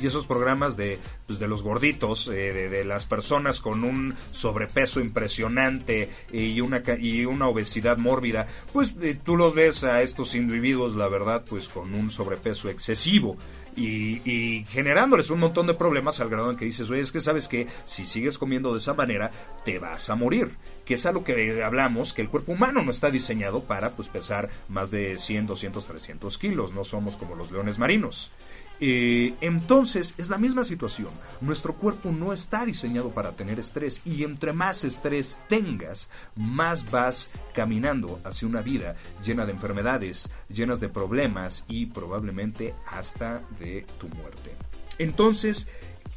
y 0.00 0.06
esos 0.06 0.26
programas 0.26 0.76
de, 0.76 0.98
pues, 1.26 1.38
de 1.38 1.48
los 1.48 1.62
gorditos, 1.62 2.28
eh, 2.28 2.68
de, 2.68 2.84
las 2.84 3.06
personas 3.06 3.60
con 3.60 3.84
un 3.84 4.14
sobrepeso 4.30 5.00
impresionante 5.00 6.10
y 6.32 6.60
una, 6.60 6.82
y 6.98 7.24
una 7.24 7.48
obesidad 7.48 7.96
mórbida, 7.96 8.46
pues 8.72 8.94
eh, 9.00 9.18
tú 9.22 9.36
los 9.36 9.54
ves 9.54 9.84
a 9.84 10.02
estos 10.02 10.34
individuos, 10.34 10.94
la 10.94 11.08
verdad, 11.08 11.44
pues 11.48 11.68
con 11.68 11.94
un 11.94 12.10
sobrepeso 12.10 12.68
excesivo. 12.68 13.36
Y, 13.78 14.22
y, 14.24 14.64
generándoles 14.70 15.28
un 15.28 15.38
montón 15.38 15.66
de 15.66 15.74
problemas 15.74 16.20
al 16.20 16.30
grado 16.30 16.50
en 16.50 16.56
que 16.56 16.64
dices, 16.64 16.88
oye, 16.88 17.02
es 17.02 17.12
que 17.12 17.20
sabes 17.20 17.46
que 17.46 17.66
si 17.84 18.06
sigues 18.06 18.38
comiendo 18.38 18.72
de 18.72 18.78
esa 18.78 18.94
manera, 18.94 19.30
te 19.66 19.78
vas 19.78 20.08
a 20.08 20.16
morir. 20.16 20.56
Que 20.86 20.94
es 20.94 21.04
a 21.04 21.12
lo 21.12 21.24
que 21.24 21.62
hablamos, 21.62 22.14
que 22.14 22.22
el 22.22 22.30
cuerpo 22.30 22.52
humano 22.52 22.82
no 22.82 22.90
está 22.90 23.10
diseñado 23.10 23.64
para 23.64 23.90
pues 23.90 24.08
pesar 24.08 24.48
más 24.70 24.90
de 24.90 25.18
100, 25.18 25.46
200, 25.46 25.84
300 25.84 26.38
kilos, 26.38 26.72
no 26.72 26.84
somos 26.84 27.18
como 27.18 27.34
los 27.34 27.50
leones 27.50 27.78
marinos. 27.78 28.32
Eh, 28.78 29.34
entonces 29.40 30.14
es 30.18 30.28
la 30.28 30.38
misma 30.38 30.64
situación. 30.64 31.10
Nuestro 31.40 31.74
cuerpo 31.74 32.12
no 32.12 32.32
está 32.32 32.64
diseñado 32.66 33.10
para 33.10 33.32
tener 33.32 33.58
estrés 33.58 34.02
y 34.04 34.24
entre 34.24 34.52
más 34.52 34.84
estrés 34.84 35.38
tengas, 35.48 36.10
más 36.34 36.90
vas 36.90 37.30
caminando 37.54 38.20
hacia 38.24 38.48
una 38.48 38.60
vida 38.60 38.96
llena 39.24 39.46
de 39.46 39.52
enfermedades, 39.52 40.28
llenas 40.48 40.80
de 40.80 40.88
problemas 40.88 41.64
y 41.68 41.86
probablemente 41.86 42.74
hasta 42.86 43.42
de 43.58 43.86
tu 43.98 44.08
muerte. 44.08 44.54
Entonces, 44.98 45.68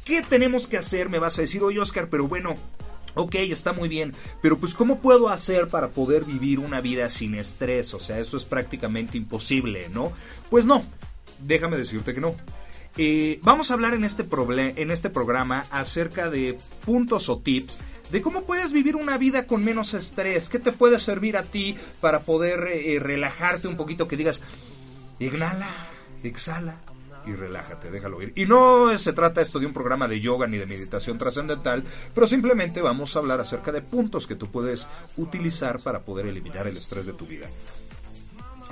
¿qué 0.04 0.22
tenemos 0.22 0.68
que 0.68 0.78
hacer? 0.78 1.08
Me 1.08 1.18
vas 1.18 1.38
a 1.38 1.42
decir, 1.42 1.62
oye 1.62 1.80
Oscar, 1.80 2.08
pero 2.10 2.28
bueno, 2.28 2.54
Ok, 3.14 3.34
está 3.34 3.72
muy 3.72 3.88
bien, 3.88 4.14
pero 4.40 4.58
pues 4.58 4.72
¿cómo 4.72 5.00
puedo 5.00 5.30
hacer 5.30 5.66
para 5.66 5.88
poder 5.88 6.24
vivir 6.24 6.60
una 6.60 6.80
vida 6.80 7.10
sin 7.10 7.34
estrés? 7.34 7.92
O 7.92 7.98
sea, 7.98 8.20
eso 8.20 8.36
es 8.36 8.44
prácticamente 8.44 9.18
imposible, 9.18 9.88
¿no? 9.88 10.12
Pues 10.48 10.64
no, 10.64 10.84
déjame 11.42 11.76
decirte 11.76 12.14
que 12.14 12.20
no. 12.20 12.36
Eh, 12.96 13.38
vamos 13.42 13.70
a 13.70 13.74
hablar 13.74 13.94
en 13.94 14.04
este, 14.04 14.26
en 14.76 14.90
este 14.90 15.10
programa 15.10 15.64
acerca 15.70 16.28
de 16.28 16.58
puntos 16.84 17.28
o 17.28 17.38
tips 17.38 17.80
de 18.10 18.20
cómo 18.20 18.42
puedes 18.42 18.72
vivir 18.72 18.96
una 18.96 19.16
vida 19.16 19.46
con 19.46 19.64
menos 19.64 19.94
estrés, 19.94 20.48
qué 20.48 20.58
te 20.58 20.72
puede 20.72 20.98
servir 20.98 21.36
a 21.36 21.44
ti 21.44 21.76
para 22.00 22.20
poder 22.20 22.66
eh, 22.66 22.98
relajarte 22.98 23.68
un 23.68 23.76
poquito, 23.76 24.08
que 24.08 24.16
digas, 24.16 24.42
inhala, 25.20 25.68
exhala, 26.24 26.80
y 27.26 27.32
relájate, 27.32 27.90
déjalo 27.90 28.22
ir. 28.22 28.32
Y 28.34 28.46
no 28.46 28.96
se 28.98 29.12
trata 29.12 29.40
esto 29.40 29.58
de 29.58 29.66
un 29.66 29.72
programa 29.72 30.08
de 30.08 30.20
yoga 30.20 30.46
ni 30.46 30.58
de 30.58 30.66
meditación 30.66 31.18
trascendental, 31.18 31.84
pero 32.14 32.26
simplemente 32.26 32.80
vamos 32.80 33.14
a 33.14 33.18
hablar 33.20 33.40
acerca 33.40 33.72
de 33.72 33.82
puntos 33.82 34.26
que 34.26 34.34
tú 34.34 34.50
puedes 34.50 34.88
utilizar 35.16 35.80
para 35.80 36.00
poder 36.00 36.26
eliminar 36.26 36.66
el 36.66 36.76
estrés 36.76 37.06
de 37.06 37.12
tu 37.12 37.26
vida. 37.26 37.46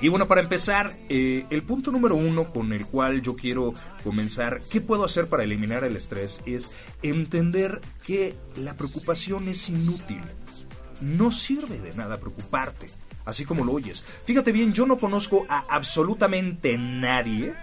Y 0.01 0.09
bueno, 0.09 0.29
para 0.29 0.41
empezar, 0.41 0.97
eh, 1.09 1.45
el 1.51 1.65
punto 1.65 1.91
número 1.91 2.15
uno 2.15 2.53
con 2.53 2.73
el 2.73 2.87
cual 2.87 3.21
yo 3.21 3.35
quiero 3.35 3.75
comenzar, 4.05 4.61
¿qué 4.71 4.81
puedo 4.81 5.05
hacer 5.05 5.29
para 5.29 5.43
eliminar 5.43 5.83
el 5.83 5.97
estrés? 5.97 6.41
Es 6.47 6.71
entender 7.03 7.81
que 8.05 8.37
la 8.57 8.77
preocupación 8.77 9.49
es 9.49 9.69
inútil. 9.69 10.21
No 11.01 11.33
sirve 11.33 11.81
de 11.81 11.93
nada 11.95 12.21
preocuparte, 12.21 12.87
así 13.25 13.45
como 13.45 13.65
lo 13.65 13.73
oyes. 13.73 14.05
Fíjate 14.25 14.53
bien, 14.53 14.73
yo 14.73 14.87
no 14.87 14.99
conozco 14.99 15.47
a 15.49 15.65
absolutamente 15.69 16.79
nadie 16.79 17.55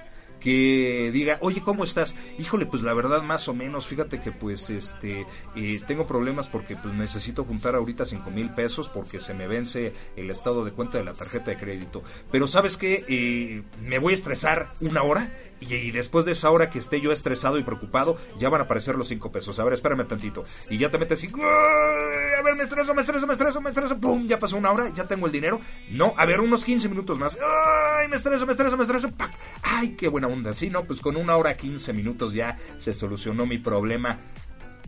que 0.46 1.10
diga, 1.12 1.40
oye, 1.42 1.64
¿cómo 1.64 1.84
estás? 1.84 2.14
Híjole, 2.38 2.68
pues 2.68 2.84
la 2.84 2.94
verdad 2.94 3.24
más 3.24 3.48
o 3.48 3.56
menos, 3.56 3.88
fíjate 3.88 4.22
que 4.22 4.32
pues 4.32 4.70
este, 4.70 5.26
eh, 5.56 5.82
tengo 5.88 6.06
problemas 6.06 6.48
porque 6.48 6.76
pues 6.76 6.94
necesito 6.94 7.46
juntar 7.46 7.74
ahorita 7.74 8.06
cinco 8.06 8.30
mil 8.30 8.52
pesos 8.52 8.88
porque 8.88 9.20
se 9.20 9.34
me 9.34 9.48
vence 9.48 9.96
el 10.16 10.30
estado 10.30 10.64
de 10.64 10.72
cuenta 10.72 11.00
de 11.00 11.04
la 11.04 11.16
tarjeta 11.16 11.50
de 11.50 11.58
crédito. 11.58 12.04
Pero 12.30 12.46
sabes 12.46 12.78
qué, 12.78 13.06
eh, 13.08 13.64
me 13.82 13.98
voy 13.98 14.14
a 14.14 14.18
estresar 14.18 14.72
una 14.82 15.02
hora 15.02 15.36
y, 15.60 15.92
después 15.92 16.26
de 16.26 16.34
esa 16.34 16.52
hora 16.52 16.70
que 16.70 16.80
esté 16.80 17.02
yo 17.02 17.12
estresado 17.12 17.58
y 17.58 17.64
preocupado, 17.64 18.18
ya 18.38 18.50
van 18.50 18.62
a 18.62 18.64
aparecer 18.66 18.96
los 18.96 19.08
cinco 19.08 19.32
pesos. 19.32 19.60
A 19.60 19.64
ver, 19.64 19.74
espérame 19.74 20.08
tantito. 20.08 20.44
Y 20.70 20.78
ya 20.78 20.90
te 20.90 20.98
metes 20.98 21.20
así, 21.20 21.28
a 21.34 22.42
ver, 22.42 22.56
me 22.56 22.64
estreso, 22.64 22.94
me 22.94 23.02
estreso, 23.02 23.26
me 23.26 23.34
estreso, 23.34 23.62
me 23.62 23.70
estreso, 23.70 23.98
pum, 23.98 24.26
ya 24.26 24.38
pasó 24.38 24.58
una 24.58 24.72
hora, 24.72 24.90
ya 24.94 25.06
tengo 25.06 25.26
el 25.26 25.32
dinero. 25.32 25.62
No, 25.90 26.14
a 26.18 26.26
ver, 26.26 26.42
unos 26.42 26.66
15 26.66 26.90
minutos 26.90 27.18
más. 27.18 27.38
Ay, 27.42 28.08
me 28.08 28.16
estreso, 28.16 28.46
me 28.46 28.52
estreso, 28.52 28.78
me 28.78 28.84
estreso, 28.84 29.12
¡pac! 29.12 29.32
Ay, 29.64 29.96
qué 29.96 30.08
buena 30.08 30.28
onda. 30.28 30.54
Sí, 30.54 30.70
no, 30.70 30.86
pues 30.86 31.00
con 31.00 31.16
una 31.16 31.38
hora 31.38 31.56
15 31.56 31.94
minutos 31.94 32.34
ya 32.34 32.58
se 32.78 32.94
solucionó 32.94 33.46
mi 33.46 33.58
problema. 33.58 34.20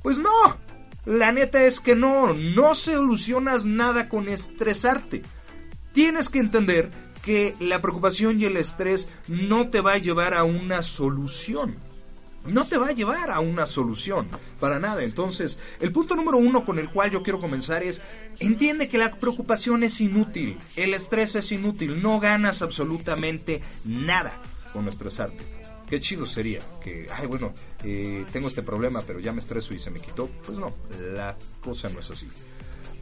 Pues 0.04 0.20
no, 0.20 0.58
la 1.06 1.32
neta 1.32 1.64
es 1.64 1.80
que 1.80 1.96
no, 1.96 2.34
no 2.34 2.76
solucionas 2.76 3.66
nada 3.66 4.10
con 4.10 4.28
estresarte. 4.28 5.24
Tienes 5.94 6.30
que 6.30 6.40
entender 6.40 6.92
que 7.28 7.56
la 7.60 7.82
preocupación 7.82 8.40
y 8.40 8.46
el 8.46 8.56
estrés 8.56 9.10
no 9.28 9.68
te 9.68 9.82
va 9.82 9.92
a 9.92 9.98
llevar 9.98 10.34
a 10.34 10.46
una 10.46 10.82
solución. 10.82 11.76
No 12.46 12.66
te 12.66 12.78
va 12.78 12.88
a 12.88 12.92
llevar 12.94 13.32
a 13.32 13.42
una 13.42 13.66
solución, 13.66 14.30
para 14.62 14.80
nada. 14.80 15.04
Entonces, 15.04 15.60
el 15.82 15.92
punto 15.92 16.16
número 16.16 16.38
uno 16.38 16.64
con 16.64 16.80
el 16.80 16.90
cual 16.90 17.12
yo 17.12 17.24
quiero 17.24 17.42
comenzar 17.42 17.84
es, 17.84 18.02
entiende 18.40 18.88
que 18.88 18.98
la 18.98 19.20
preocupación 19.20 19.84
es 19.84 20.00
inútil, 20.00 20.58
el 20.78 20.94
estrés 20.94 21.36
es 21.36 21.52
inútil, 21.52 22.02
no 22.02 22.22
ganas 22.22 22.62
absolutamente 22.62 23.62
nada 23.84 24.32
con 24.72 24.88
estresarte. 24.88 25.44
Qué 25.90 26.00
chido 26.00 26.26
sería 26.28 26.62
que, 26.82 27.08
ay, 27.14 27.28
bueno, 27.28 27.54
eh, 27.84 28.24
tengo 28.32 28.48
este 28.48 28.64
problema, 28.64 29.04
pero 29.06 29.20
ya 29.20 29.34
me 29.34 29.40
estreso 29.40 29.74
y 29.74 29.80
se 29.80 29.92
me 29.92 30.00
quitó. 30.00 30.30
Pues 30.46 30.58
no, 30.60 30.74
la 31.14 31.36
cosa 31.60 31.90
no 31.90 32.00
es 32.00 32.10
así. 32.10 32.30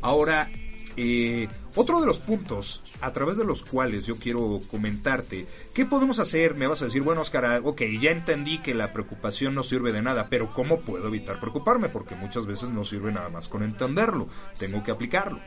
Ahora, 0.01 0.49
eh, 0.97 1.47
otro 1.75 1.99
de 1.99 2.05
los 2.05 2.19
puntos 2.19 2.81
a 3.01 3.11
través 3.11 3.37
de 3.37 3.43
los 3.43 3.63
cuales 3.63 4.05
yo 4.05 4.15
quiero 4.15 4.61
comentarte, 4.71 5.45
¿qué 5.73 5.85
podemos 5.85 6.19
hacer? 6.19 6.55
Me 6.55 6.67
vas 6.67 6.81
a 6.81 6.85
decir, 6.85 7.01
bueno, 7.01 7.21
Oscar, 7.21 7.61
ok, 7.63 7.81
ya 7.99 8.11
entendí 8.11 8.59
que 8.59 8.73
la 8.73 8.93
preocupación 8.93 9.55
no 9.55 9.63
sirve 9.63 9.91
de 9.91 10.01
nada, 10.01 10.27
pero 10.29 10.53
¿cómo 10.53 10.81
puedo 10.81 11.07
evitar 11.07 11.39
preocuparme? 11.39 11.89
Porque 11.89 12.15
muchas 12.15 12.45
veces 12.45 12.69
no 12.69 12.83
sirve 12.83 13.11
nada 13.11 13.29
más 13.29 13.49
con 13.49 13.63
entenderlo, 13.63 14.27
tengo 14.57 14.83
que 14.83 14.91
aplicarlo. 14.91 15.39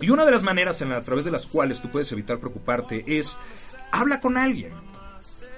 Y 0.00 0.10
una 0.10 0.24
de 0.26 0.30
las 0.30 0.42
maneras 0.42 0.82
a 0.82 1.02
través 1.02 1.24
de 1.24 1.30
las 1.30 1.46
cuales 1.46 1.80
tú 1.80 1.90
puedes 1.90 2.12
evitar 2.12 2.38
preocuparte 2.38 3.04
es 3.18 3.38
habla 3.90 4.20
con 4.20 4.36
alguien 4.36 4.72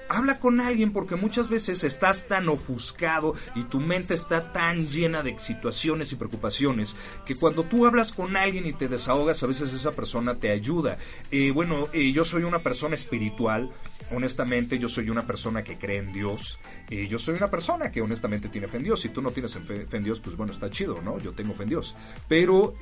habla 0.09 0.39
con 0.39 0.59
alguien 0.59 0.91
porque 0.91 1.15
muchas 1.15 1.49
veces 1.49 1.83
estás 1.83 2.27
tan 2.27 2.49
ofuscado 2.49 3.33
y 3.55 3.63
tu 3.63 3.79
mente 3.79 4.15
está 4.15 4.51
tan 4.51 4.89
llena 4.89 5.23
de 5.23 5.37
situaciones 5.39 6.11
y 6.11 6.15
preocupaciones 6.15 6.95
que 7.25 7.35
cuando 7.35 7.63
tú 7.63 7.85
hablas 7.85 8.11
con 8.11 8.35
alguien 8.35 8.65
y 8.65 8.73
te 8.73 8.87
desahogas, 8.87 9.41
a 9.43 9.47
veces 9.47 9.71
esa 9.71 9.91
persona 9.91 10.35
te 10.35 10.49
ayuda. 10.49 10.97
Eh, 11.31 11.51
bueno, 11.51 11.87
eh, 11.93 12.11
yo 12.11 12.25
soy 12.25 12.43
una 12.43 12.59
persona 12.63 12.95
espiritual, 12.95 13.69
honestamente 14.11 14.79
yo 14.79 14.89
soy 14.89 15.09
una 15.09 15.27
persona 15.27 15.63
que 15.63 15.77
cree 15.77 15.97
en 15.97 16.11
Dios, 16.11 16.59
eh, 16.89 17.07
yo 17.07 17.19
soy 17.19 17.35
una 17.35 17.51
persona 17.51 17.91
que 17.91 18.01
honestamente 18.01 18.49
tiene 18.49 18.67
fe 18.67 18.77
en 18.77 18.83
Dios. 18.83 19.01
Si 19.01 19.09
tú 19.09 19.21
no 19.21 19.31
tienes 19.31 19.57
fe, 19.59 19.85
en 19.91 20.03
Dios, 20.03 20.19
pues 20.19 20.35
bueno, 20.35 20.51
está 20.51 20.69
chido, 20.69 21.01
¿no? 21.01 21.19
Yo 21.19 21.33
tengo 21.33 21.53
fe 21.53 21.63
en 21.63 21.69
Dios. 21.69 21.95
Pero 22.27 22.73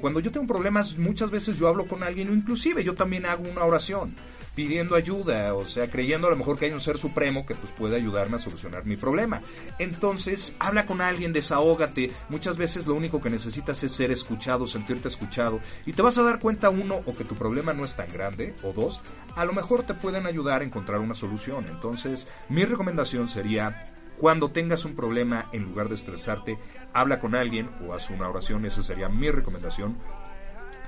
cuando 0.00 0.20
yo 0.20 0.30
tengo 0.30 0.46
problemas, 0.46 0.96
muchas 0.96 1.30
veces 1.30 1.58
yo 1.58 1.68
hablo 1.68 1.86
con 1.86 2.02
alguien 2.02 2.28
o 2.28 2.34
inclusive 2.34 2.84
yo 2.84 2.94
también 2.94 3.26
hago 3.26 3.42
una 3.48 3.64
oración 3.64 4.14
pidiendo 4.54 4.94
ayuda, 4.94 5.54
o 5.54 5.66
sea, 5.66 5.90
creyendo 5.90 6.26
a 6.26 6.30
lo 6.30 6.36
mejor 6.36 6.58
que 6.58 6.66
hay 6.66 6.72
un 6.72 6.80
ser 6.80 6.98
supremo 6.98 7.46
que 7.46 7.54
pues 7.54 7.72
puede 7.72 7.96
ayudarme 7.96 8.36
a 8.36 8.38
solucionar 8.38 8.84
mi 8.84 8.96
problema. 8.96 9.42
Entonces, 9.78 10.54
habla 10.58 10.86
con 10.86 11.00
alguien, 11.00 11.32
desahógate. 11.32 12.10
Muchas 12.28 12.56
veces 12.56 12.86
lo 12.86 12.94
único 12.94 13.20
que 13.22 13.30
necesitas 13.30 13.82
es 13.82 13.92
ser 13.92 14.10
escuchado, 14.10 14.66
sentirte 14.66 15.08
escuchado 15.08 15.60
y 15.86 15.92
te 15.92 16.02
vas 16.02 16.18
a 16.18 16.22
dar 16.22 16.38
cuenta 16.38 16.70
uno 16.70 17.00
o 17.06 17.16
que 17.16 17.24
tu 17.24 17.34
problema 17.34 17.72
no 17.72 17.84
es 17.84 17.96
tan 17.96 18.12
grande 18.12 18.54
o 18.62 18.72
dos, 18.72 19.00
a 19.36 19.44
lo 19.44 19.52
mejor 19.52 19.84
te 19.84 19.94
pueden 19.94 20.26
ayudar 20.26 20.60
a 20.60 20.64
encontrar 20.64 21.00
una 21.00 21.14
solución. 21.14 21.66
Entonces, 21.70 22.28
mi 22.48 22.64
recomendación 22.64 23.28
sería 23.28 23.91
cuando 24.22 24.52
tengas 24.52 24.84
un 24.84 24.94
problema, 24.94 25.48
en 25.52 25.64
lugar 25.64 25.88
de 25.88 25.96
estresarte, 25.96 26.56
habla 26.92 27.18
con 27.18 27.34
alguien 27.34 27.68
o 27.84 27.92
haz 27.92 28.08
una 28.08 28.28
oración. 28.28 28.64
Esa 28.64 28.80
sería 28.80 29.08
mi 29.08 29.28
recomendación. 29.32 29.98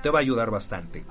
Te 0.01 0.09
va 0.09 0.19
a 0.19 0.21
ayudar 0.21 0.51
bastante. 0.51 1.03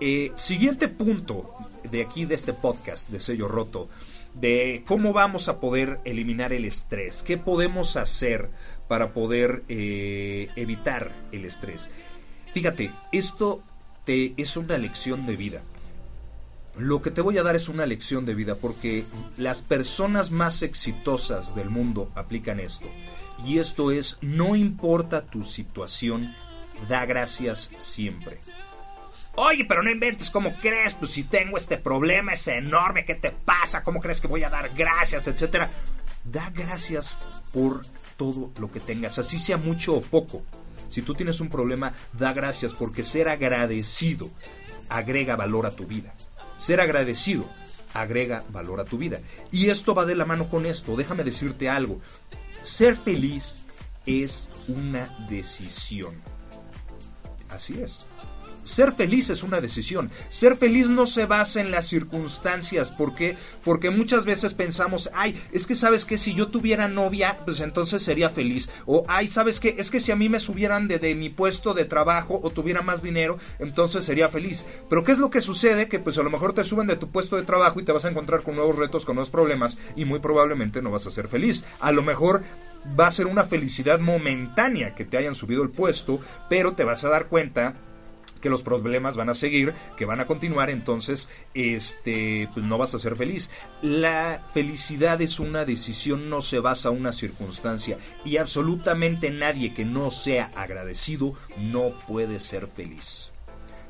Eh, 0.00 0.32
siguiente 0.34 0.88
punto 0.88 1.52
de 1.90 2.00
aquí, 2.00 2.24
de 2.24 2.36
este 2.36 2.54
podcast 2.54 3.10
de 3.10 3.20
sello 3.20 3.48
roto, 3.48 3.90
de 4.32 4.82
cómo 4.86 5.12
vamos 5.12 5.50
a 5.50 5.60
poder 5.60 6.00
eliminar 6.06 6.54
el 6.54 6.64
estrés, 6.64 7.22
qué 7.22 7.36
podemos 7.36 7.98
hacer 7.98 8.48
para 8.88 9.12
poder 9.12 9.62
eh, 9.68 10.48
evitar 10.56 11.14
el 11.32 11.44
estrés. 11.44 11.90
Fíjate, 12.54 12.92
esto 13.12 13.62
te, 14.06 14.32
es 14.38 14.56
una 14.56 14.78
lección 14.78 15.26
de 15.26 15.36
vida. 15.36 15.62
Lo 16.76 17.02
que 17.02 17.10
te 17.10 17.20
voy 17.20 17.36
a 17.36 17.42
dar 17.42 17.54
es 17.54 17.68
una 17.68 17.84
lección 17.84 18.24
de 18.24 18.34
vida 18.34 18.54
porque 18.54 19.04
las 19.36 19.62
personas 19.62 20.30
más 20.30 20.62
exitosas 20.62 21.54
del 21.54 21.68
mundo 21.68 22.10
aplican 22.14 22.60
esto. 22.60 22.86
Y 23.44 23.58
esto 23.58 23.90
es, 23.90 24.16
no 24.22 24.56
importa 24.56 25.26
tu 25.26 25.42
situación, 25.42 26.34
da 26.88 27.04
gracias 27.04 27.70
siempre. 27.76 28.40
Oye, 29.34 29.64
pero 29.64 29.82
no 29.82 29.90
inventes, 29.90 30.30
¿cómo 30.30 30.54
crees? 30.60 30.94
Pues 30.94 31.10
si 31.10 31.24
tengo 31.24 31.56
este 31.56 31.78
problema, 31.78 32.32
es 32.32 32.46
enorme, 32.48 33.04
¿qué 33.04 33.14
te 33.14 33.32
pasa? 33.32 33.82
¿Cómo 33.82 34.00
crees 34.00 34.20
que 34.20 34.28
voy 34.28 34.44
a 34.44 34.50
dar 34.50 34.70
gracias, 34.74 35.26
etcétera? 35.26 35.70
Da 36.24 36.50
gracias 36.50 37.16
por 37.52 37.82
todo 38.16 38.52
lo 38.58 38.70
que 38.70 38.80
tengas, 38.80 39.18
así 39.18 39.38
sea 39.38 39.56
mucho 39.56 39.94
o 39.94 40.02
poco. 40.02 40.42
Si 40.88 41.02
tú 41.02 41.14
tienes 41.14 41.40
un 41.40 41.48
problema, 41.48 41.92
da 42.12 42.32
gracias 42.32 42.74
porque 42.74 43.04
ser 43.04 43.28
agradecido 43.28 44.30
agrega 44.90 45.36
valor 45.36 45.66
a 45.66 45.70
tu 45.70 45.86
vida. 45.86 46.14
Ser 46.62 46.80
agradecido 46.80 47.50
agrega 47.92 48.44
valor 48.50 48.78
a 48.78 48.84
tu 48.84 48.96
vida. 48.96 49.18
Y 49.50 49.70
esto 49.70 49.96
va 49.96 50.04
de 50.04 50.14
la 50.14 50.26
mano 50.26 50.48
con 50.48 50.64
esto. 50.64 50.94
Déjame 50.94 51.24
decirte 51.24 51.68
algo. 51.68 52.00
Ser 52.62 52.96
feliz 52.96 53.62
es 54.06 54.48
una 54.68 55.08
decisión. 55.28 56.22
Así 57.48 57.80
es. 57.82 58.06
Ser 58.64 58.92
feliz 58.92 59.30
es 59.30 59.42
una 59.42 59.60
decisión. 59.60 60.10
Ser 60.28 60.56
feliz 60.56 60.88
no 60.88 61.06
se 61.06 61.26
basa 61.26 61.60
en 61.60 61.70
las 61.70 61.86
circunstancias. 61.88 62.90
¿Por 62.90 63.14
qué? 63.14 63.36
Porque 63.64 63.90
muchas 63.90 64.24
veces 64.24 64.54
pensamos, 64.54 65.10
ay, 65.14 65.40
es 65.52 65.66
que 65.66 65.74
sabes 65.74 66.04
que 66.04 66.18
si 66.18 66.34
yo 66.34 66.48
tuviera 66.48 66.88
novia, 66.88 67.38
pues 67.44 67.60
entonces 67.60 68.02
sería 68.02 68.30
feliz. 68.30 68.70
O, 68.86 69.04
ay, 69.08 69.26
sabes 69.26 69.58
que 69.58 69.74
es 69.78 69.90
que 69.90 70.00
si 70.00 70.12
a 70.12 70.16
mí 70.16 70.28
me 70.28 70.40
subieran 70.40 70.88
de, 70.88 70.98
de, 70.98 71.14
mi 71.14 71.28
puesto 71.28 71.74
de 71.74 71.84
trabajo 71.84 72.40
o 72.42 72.50
tuviera 72.50 72.82
más 72.82 73.02
dinero, 73.02 73.38
entonces 73.58 74.04
sería 74.04 74.28
feliz. 74.28 74.66
Pero 74.88 75.02
¿qué 75.04 75.12
es 75.12 75.18
lo 75.18 75.30
que 75.30 75.40
sucede? 75.40 75.88
Que 75.88 75.98
pues 75.98 76.18
a 76.18 76.22
lo 76.22 76.30
mejor 76.30 76.54
te 76.54 76.64
suben 76.64 76.86
de 76.86 76.96
tu 76.96 77.10
puesto 77.10 77.36
de 77.36 77.42
trabajo 77.42 77.80
y 77.80 77.84
te 77.84 77.92
vas 77.92 78.04
a 78.04 78.10
encontrar 78.10 78.42
con 78.42 78.54
nuevos 78.54 78.76
retos, 78.76 79.04
con 79.04 79.16
nuevos 79.16 79.30
problemas 79.30 79.78
y 79.96 80.04
muy 80.04 80.20
probablemente 80.20 80.82
no 80.82 80.90
vas 80.90 81.06
a 81.06 81.10
ser 81.10 81.28
feliz. 81.28 81.64
A 81.80 81.92
lo 81.92 82.02
mejor 82.02 82.42
va 82.98 83.06
a 83.06 83.10
ser 83.10 83.26
una 83.26 83.44
felicidad 83.44 84.00
momentánea 84.00 84.94
que 84.94 85.04
te 85.04 85.16
hayan 85.16 85.34
subido 85.34 85.62
el 85.62 85.70
puesto, 85.70 86.20
pero 86.48 86.74
te 86.74 86.84
vas 86.84 87.04
a 87.04 87.08
dar 87.08 87.26
cuenta 87.26 87.74
que 88.42 88.50
los 88.50 88.62
problemas 88.62 89.16
van 89.16 89.30
a 89.30 89.34
seguir, 89.34 89.72
que 89.96 90.04
van 90.04 90.20
a 90.20 90.26
continuar, 90.26 90.68
entonces 90.68 91.30
este 91.54 92.50
pues 92.52 92.66
no 92.66 92.76
vas 92.76 92.94
a 92.94 92.98
ser 92.98 93.16
feliz. 93.16 93.50
La 93.80 94.44
felicidad 94.52 95.22
es 95.22 95.40
una 95.40 95.64
decisión, 95.64 96.28
no 96.28 96.42
se 96.42 96.58
basa 96.58 96.90
en 96.90 96.98
una 96.98 97.12
circunstancia 97.12 97.96
y 98.24 98.36
absolutamente 98.36 99.30
nadie 99.30 99.72
que 99.72 99.86
no 99.86 100.10
sea 100.10 100.50
agradecido 100.54 101.32
no 101.56 101.96
puede 102.06 102.40
ser 102.40 102.66
feliz. 102.66 103.30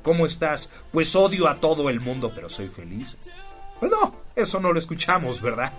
¿Cómo 0.03 0.27
estás? 0.27 0.71
Pues 0.93 1.17
odio 1.17 1.49
a 1.49 1.61
todo 1.61 1.89
el 1.89 2.01
mundo, 2.01 2.33
pero 2.35 2.49
soy 2.49 2.69
feliz. 2.69 3.17
Pues 3.81 3.91
no, 3.91 4.21
eso 4.37 4.61
no 4.61 4.73
lo 4.73 4.79
escuchamos, 4.79 5.41
¿verdad? 5.41 5.73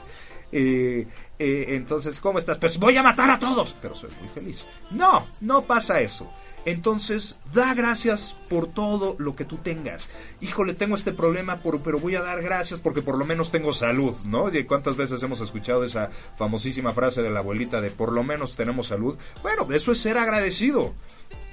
Eh, 0.52 1.08
eh, 1.40 1.66
entonces, 1.70 2.22
¿cómo 2.22 2.38
estás? 2.38 2.58
Pues 2.58 2.78
voy 2.78 2.96
a 2.96 3.04
matar 3.04 3.30
a 3.30 3.40
todos, 3.40 3.76
pero 3.82 3.96
soy 3.96 4.12
muy 4.20 4.30
feliz. 4.30 4.68
No, 4.92 5.28
no 5.42 5.64
pasa 5.64 6.00
eso. 6.00 6.30
Entonces, 6.66 7.38
da 7.54 7.74
gracias 7.74 8.38
por 8.50 8.68
todo 8.68 9.16
lo 9.20 9.36
que 9.36 9.46
tú 9.46 9.58
tengas. 9.58 10.10
Híjole, 10.40 10.74
tengo 10.74 10.96
este 10.96 11.12
problema, 11.12 11.62
pero 11.62 12.00
voy 12.00 12.16
a 12.16 12.22
dar 12.22 12.42
gracias 12.42 12.80
porque 12.80 13.02
por 13.02 13.18
lo 13.18 13.26
menos 13.26 13.52
tengo 13.52 13.74
salud, 13.74 14.16
¿no? 14.26 14.54
¿Y 14.54 14.64
cuántas 14.64 14.96
veces 14.96 15.22
hemos 15.24 15.42
escuchado 15.42 15.84
esa 15.84 16.10
famosísima 16.38 16.94
frase 16.94 17.22
de 17.22 17.30
la 17.30 17.40
abuelita 17.40 17.82
de 17.82 17.90
por 17.90 18.14
lo 18.14 18.24
menos 18.24 18.56
tenemos 18.56 18.88
salud? 18.88 19.18
Bueno, 19.42 19.68
eso 19.74 19.92
es 19.92 20.00
ser 20.00 20.18
agradecido. 20.18 20.94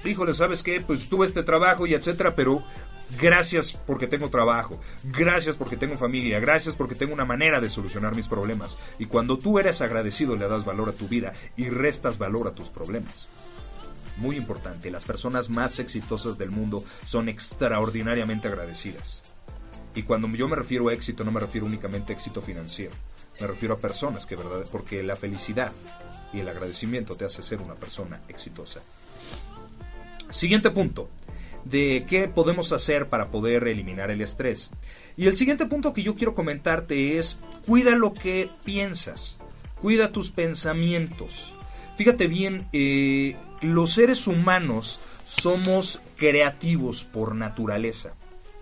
Híjole, 0.03 0.33
¿sabes 0.33 0.63
qué? 0.63 0.81
Pues 0.81 1.09
tuve 1.09 1.27
este 1.27 1.43
trabajo 1.43 1.85
y 1.85 1.93
etcétera, 1.93 2.33
pero 2.35 2.63
gracias 3.19 3.73
porque 3.73 4.07
tengo 4.07 4.29
trabajo, 4.29 4.79
gracias 5.03 5.57
porque 5.57 5.77
tengo 5.77 5.97
familia, 5.97 6.39
gracias 6.39 6.75
porque 6.75 6.95
tengo 6.95 7.13
una 7.13 7.25
manera 7.25 7.59
de 7.59 7.69
solucionar 7.69 8.15
mis 8.15 8.27
problemas. 8.27 8.77
Y 8.97 9.05
cuando 9.05 9.37
tú 9.37 9.59
eres 9.59 9.81
agradecido 9.81 10.35
le 10.35 10.47
das 10.47 10.65
valor 10.65 10.89
a 10.89 10.93
tu 10.93 11.07
vida 11.07 11.33
y 11.57 11.69
restas 11.69 12.17
valor 12.17 12.47
a 12.47 12.55
tus 12.55 12.69
problemas 12.69 13.27
muy 14.17 14.35
importante, 14.35 14.91
las 14.91 15.05
personas 15.05 15.49
más 15.49 15.79
exitosas 15.79 16.37
del 16.37 16.51
mundo 16.51 16.83
son 17.05 17.29
extraordinariamente 17.29 18.47
agradecidas. 18.47 19.23
Y 19.93 20.03
cuando 20.03 20.27
yo 20.29 20.47
me 20.47 20.55
refiero 20.55 20.87
a 20.87 20.93
éxito, 20.93 21.23
no 21.23 21.31
me 21.31 21.39
refiero 21.39 21.67
únicamente 21.67 22.13
a 22.13 22.15
éxito 22.15 22.41
financiero. 22.41 22.93
Me 23.39 23.47
refiero 23.47 23.73
a 23.73 23.77
personas 23.77 24.25
que, 24.25 24.35
¿verdad? 24.35 24.65
Porque 24.71 25.03
la 25.03 25.15
felicidad 25.15 25.71
y 26.31 26.39
el 26.39 26.47
agradecimiento 26.47 27.15
te 27.15 27.25
hace 27.25 27.43
ser 27.43 27.61
una 27.61 27.75
persona 27.75 28.21
exitosa. 28.29 28.81
Siguiente 30.29 30.71
punto 30.71 31.09
de 31.65 32.05
qué 32.07 32.27
podemos 32.27 32.71
hacer 32.71 33.09
para 33.09 33.29
poder 33.29 33.67
eliminar 33.67 34.11
el 34.11 34.21
estrés. 34.21 34.71
Y 35.17 35.27
el 35.27 35.35
siguiente 35.35 35.65
punto 35.65 35.93
que 35.93 36.03
yo 36.03 36.15
quiero 36.15 36.35
comentarte 36.35 37.17
es, 37.17 37.37
cuida 37.65 37.95
lo 37.95 38.13
que 38.13 38.49
piensas, 38.63 39.37
cuida 39.81 40.11
tus 40.11 40.31
pensamientos. 40.31 41.53
Fíjate 41.97 42.27
bien, 42.27 42.67
eh, 42.73 43.35
los 43.61 43.91
seres 43.93 44.27
humanos 44.27 44.99
somos 45.25 46.01
creativos 46.17 47.03
por 47.03 47.35
naturaleza. 47.35 48.13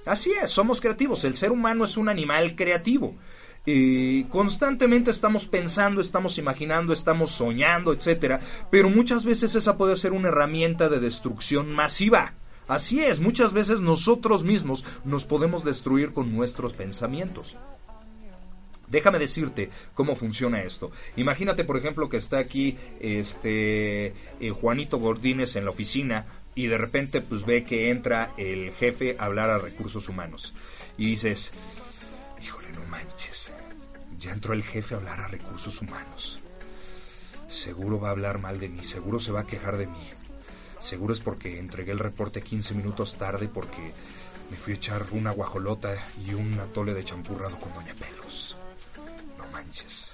Así 0.06 0.32
es, 0.32 0.51
somos 0.51 0.82
creativos. 0.82 1.24
El 1.24 1.36
ser 1.36 1.51
humano 1.51 1.84
es 1.84 1.98
un 1.98 2.10
animal 2.10 2.56
creativo. 2.56 3.15
Eh, 3.65 4.25
constantemente 4.29 5.12
estamos 5.12 5.48
pensando, 5.48 6.01
estamos 6.01 6.38
imaginando, 6.38 6.94
estamos 6.94 7.32
soñando, 7.32 7.94
etcétera, 7.94 8.39
pero 8.72 8.89
muchas 8.89 9.25
veces 9.25 9.53
esa 9.56 9.77
puede 9.77 9.96
ser 9.96 10.13
una 10.13 10.29
herramienta 10.29 10.89
de 10.89 11.00
destrucción 11.00 11.72
masiva. 11.72 12.34
Así 12.68 13.03
es, 13.03 13.20
muchas 13.20 13.51
veces 13.51 13.82
nosotros 13.82 14.44
mismos 14.44 14.86
nos 15.03 15.25
podemos 15.25 15.63
destruir 15.63 16.13
con 16.13 16.36
nuestros 16.36 16.74
pensamientos. 16.74 17.58
Déjame 18.89 19.19
decirte 19.19 19.69
cómo 19.93 20.15
funciona 20.15 20.63
esto. 20.63 20.91
Imagínate, 21.15 21.63
por 21.63 21.77
ejemplo, 21.77 22.10
que 22.10 22.17
está 22.17 22.39
aquí 22.39 22.77
este 23.00 24.13
eh, 24.39 24.50
Juanito 24.50 24.98
Gordínez 24.98 25.55
en 25.55 25.65
la 25.65 25.72
oficina 25.72 26.25
y 26.55 26.67
de 26.67 26.77
repente 26.77 27.22
pues 27.22 27.46
ve 27.46 27.63
que 27.63 27.89
entra 27.89 28.34
el 28.38 28.72
jefe 28.72 29.15
a 29.19 29.25
hablar 29.25 29.50
a 29.50 29.60
recursos 29.60 30.10
humanos. 30.10 30.53
Y 30.98 31.05
dices, 31.05 31.51
híjole, 32.41 32.72
no 32.72 32.84
manches, 32.86 33.53
ya 34.17 34.31
entró 34.31 34.53
el 34.53 34.63
jefe 34.63 34.96
a 34.96 34.98
hablar 34.98 35.19
a 35.19 35.27
recursos 35.27 35.81
humanos. 35.81 36.41
Seguro 37.48 38.00
va 38.00 38.09
a 38.09 38.11
hablar 38.11 38.40
mal 38.40 38.59
de 38.59 38.70
mí, 38.70 38.83
seguro 38.83 39.20
se 39.20 39.31
va 39.31 39.42
a 39.42 39.48
quejar 39.48 39.77
de 39.77 39.87
mí. 39.87 40.09
Seguro 40.79 41.14
es 41.14 41.22
porque 41.22 41.59
entregué 41.59 41.92
el 41.92 42.00
reporte 42.00 42.42
15 42.42 42.74
minutos 42.74 43.18
tarde 43.18 43.48
porque 43.48 43.92
me 44.50 44.57
fui 44.57 44.74
a 44.74 44.75
echar 44.77 45.05
una 45.11 45.31
guajolota 45.31 45.96
y 46.25 46.33
un 46.33 46.59
atole 46.59 46.94
de 46.94 47.03
champurrado 47.03 47.59
con 47.59 47.74
Doña 47.74 47.94
Pelos 49.40 49.52
manches. 49.52 50.14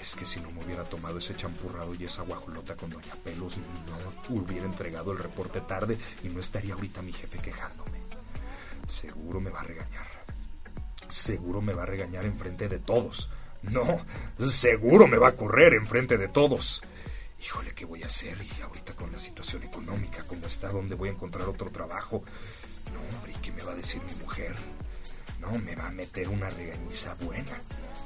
Es 0.00 0.14
que 0.16 0.26
si 0.26 0.40
no 0.40 0.50
me 0.50 0.64
hubiera 0.64 0.84
tomado 0.84 1.18
ese 1.18 1.36
champurrado 1.36 1.94
y 1.94 2.04
esa 2.04 2.22
guajolota 2.22 2.76
con 2.76 2.90
Doña 2.90 3.14
Pelos, 3.22 3.58
no 3.58 4.36
hubiera 4.36 4.66
entregado 4.66 5.12
el 5.12 5.18
reporte 5.18 5.60
tarde 5.60 5.98
y 6.22 6.28
no 6.28 6.40
estaría 6.40 6.74
ahorita 6.74 7.02
mi 7.02 7.12
jefe 7.12 7.38
quejándome. 7.38 7.98
Seguro 8.86 9.40
me 9.40 9.50
va 9.50 9.60
a 9.60 9.64
regañar. 9.64 10.06
Seguro 11.08 11.60
me 11.60 11.72
va 11.72 11.84
a 11.84 11.86
regañar 11.86 12.24
enfrente 12.24 12.68
de 12.68 12.78
todos. 12.78 13.28
No, 13.62 14.04
seguro 14.38 15.06
me 15.06 15.16
va 15.16 15.28
a 15.28 15.36
correr 15.36 15.74
enfrente 15.74 16.18
de 16.18 16.28
todos. 16.28 16.82
Híjole, 17.40 17.74
¿qué 17.74 17.84
voy 17.84 18.02
a 18.02 18.06
hacer? 18.06 18.36
Y 18.42 18.62
ahorita 18.62 18.94
con 18.94 19.12
la 19.12 19.18
situación 19.18 19.62
económica, 19.62 20.24
¿cómo 20.24 20.46
está? 20.46 20.68
¿Dónde 20.70 20.94
voy 20.94 21.08
a 21.10 21.12
encontrar 21.12 21.48
otro 21.48 21.70
trabajo? 21.70 22.22
No, 22.92 23.16
hombre, 23.16 23.32
¿y 23.32 23.40
qué 23.42 23.52
me 23.52 23.62
va 23.62 23.72
a 23.72 23.76
decir 23.76 24.02
mi 24.02 24.14
mujer? 24.22 24.54
No, 25.40 25.58
me 25.58 25.74
va 25.76 25.88
a 25.88 25.92
meter 25.92 26.28
una 26.28 26.48
regañiza 26.50 27.14
buena. 27.16 27.60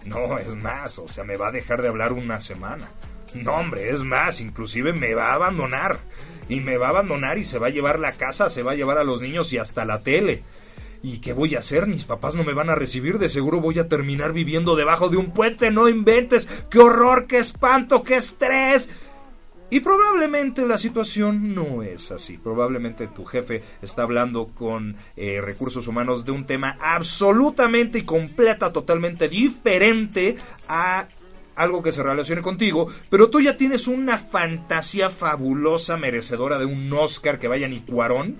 No, 0.09 0.39
es 0.39 0.57
más, 0.57 0.99
o 0.99 1.09
sea, 1.09 1.25
me 1.25 1.37
va 1.37 1.49
a 1.49 1.53
dejar 1.53 1.83
de 1.83 1.89
hablar 1.89 2.13
una 2.13 2.41
semana. 2.41 2.89
No, 3.35 3.55
hombre, 3.55 3.91
es 3.91 4.03
más, 4.03 4.41
inclusive 4.41 4.93
me 4.93 5.15
va 5.15 5.31
a 5.31 5.35
abandonar. 5.35 5.99
Y 6.49 6.61
me 6.61 6.79
va 6.79 6.87
a 6.87 6.91
abandonar 6.91 7.39
y 7.39 7.45
se 7.45 7.59
va 7.59 7.67
a 7.67 7.71
llevar 7.71 8.01
la 8.01 8.13
casa, 8.13 8.49
se 8.49 8.63
va 8.63 8.73
a 8.73 8.75
llevar 8.75 8.99
a 8.99 9.05
los 9.05 9.21
niños 9.21 9.53
y 9.53 9.59
hasta 9.59 9.85
la 9.85 10.01
tele. 10.01 10.43
¿Y 11.03 11.19
qué 11.19 11.33
voy 11.33 11.55
a 11.55 11.61
hacer? 11.61 11.87
Mis 11.87 12.05
papás 12.05 12.35
no 12.35 12.43
me 12.43 12.55
van 12.55 12.71
a 12.71 12.75
recibir, 12.75 13.19
de 13.19 13.29
seguro 13.29 13.61
voy 13.61 13.79
a 13.79 13.89
terminar 13.89 14.33
viviendo 14.33 14.75
debajo 14.75 15.09
de 15.09 15.17
un 15.17 15.33
puente, 15.33 15.71
no 15.71 15.89
inventes. 15.89 16.49
¡Qué 16.71 16.79
horror, 16.79 17.27
qué 17.27 17.39
espanto, 17.39 18.03
qué 18.03 18.17
estrés! 18.17 18.89
Y 19.71 19.81
probablemente 19.81 20.67
la 20.67 20.79
situación 20.79 21.55
no 21.55 21.83
es 21.83 22.11
así. 22.11 22.39
Probablemente 22.39 23.07
tu 23.07 23.25
jefe 23.27 23.63
está 23.83 24.03
hablando 24.03 24.47
con 24.49 24.97
eh, 25.17 25.43
recursos 25.43 25.87
humanos 25.87 26.25
de 26.25 26.33
un 26.33 26.47
tema 26.47 26.79
absolutamente 26.81 27.99
y 27.99 28.03
completa, 28.03 28.73
totalmente 28.73 29.29
diferente 29.29 30.37
a 30.69 31.07
algo 31.55 31.83
que 31.83 31.93
se 31.93 32.03
relacione 32.03 32.41
contigo, 32.41 32.87
pero 33.11 33.31
tú 33.31 33.41
ya 33.41 33.57
tienes 33.57 33.89
una 33.89 34.17
fantasía 34.17 35.11
fabulosa 35.11 35.97
merecedora 35.97 36.59
de 36.59 36.65
un 36.65 36.91
Oscar 36.93 37.41
que 37.41 37.49
vaya 37.49 37.67
ni 37.67 37.81
cuarón 37.81 38.37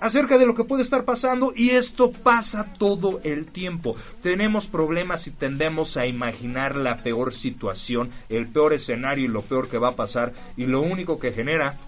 acerca 0.00 0.38
de 0.38 0.46
lo 0.46 0.54
que 0.54 0.64
puede 0.64 0.82
estar 0.82 1.04
pasando 1.04 1.52
y 1.54 1.70
esto 1.70 2.12
pasa 2.12 2.74
todo 2.78 3.20
el 3.24 3.46
tiempo. 3.46 3.96
Tenemos 4.22 4.66
problemas 4.66 5.26
y 5.26 5.30
tendemos 5.30 5.96
a 5.96 6.06
imaginar 6.06 6.76
la 6.76 6.98
peor 6.98 7.32
situación, 7.32 8.10
el 8.28 8.46
peor 8.46 8.72
escenario 8.72 9.24
y 9.24 9.28
lo 9.28 9.42
peor 9.42 9.68
que 9.68 9.78
va 9.78 9.88
a 9.88 9.96
pasar 9.96 10.32
y 10.56 10.66
lo 10.66 10.80
único 10.80 11.18
que 11.18 11.32
genera 11.32 11.78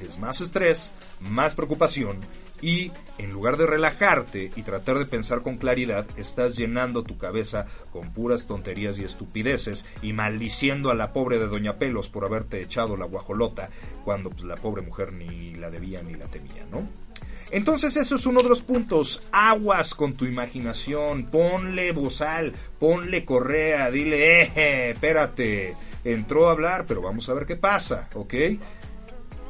es 0.00 0.18
más 0.18 0.40
estrés, 0.40 0.92
más 1.20 1.54
preocupación 1.54 2.20
y 2.60 2.90
en 3.18 3.32
lugar 3.32 3.56
de 3.56 3.66
relajarte 3.66 4.50
y 4.56 4.62
tratar 4.62 4.98
de 4.98 5.06
pensar 5.06 5.42
con 5.42 5.56
claridad, 5.56 6.06
estás 6.16 6.56
llenando 6.56 7.02
tu 7.02 7.18
cabeza 7.18 7.66
con 7.92 8.12
puras 8.12 8.46
tonterías 8.46 8.98
y 8.98 9.04
estupideces 9.04 9.84
y 10.02 10.12
maldiciendo 10.12 10.90
a 10.90 10.94
la 10.94 11.12
pobre 11.12 11.38
de 11.38 11.48
Doña 11.48 11.78
Pelos 11.78 12.08
por 12.08 12.24
haberte 12.24 12.62
echado 12.62 12.96
la 12.96 13.06
guajolota 13.06 13.70
cuando 14.04 14.30
pues, 14.30 14.44
la 14.44 14.56
pobre 14.56 14.82
mujer 14.82 15.12
ni 15.12 15.54
la 15.54 15.70
debía 15.70 16.02
ni 16.02 16.14
la 16.14 16.26
temía, 16.26 16.66
¿no? 16.70 17.05
Entonces 17.50 17.96
eso 17.96 18.16
es 18.16 18.26
uno 18.26 18.42
de 18.42 18.48
los 18.48 18.62
puntos. 18.62 19.22
Aguas 19.32 19.94
con 19.94 20.14
tu 20.14 20.24
imaginación. 20.24 21.26
Ponle 21.26 21.92
bozal, 21.92 22.52
ponle 22.78 23.24
correa, 23.24 23.90
dile, 23.90 24.42
eh, 24.42 24.90
espérate. 24.90 25.74
Entró 26.04 26.48
a 26.48 26.52
hablar, 26.52 26.84
pero 26.86 27.02
vamos 27.02 27.28
a 27.28 27.34
ver 27.34 27.46
qué 27.46 27.56
pasa, 27.56 28.08
¿ok? 28.14 28.34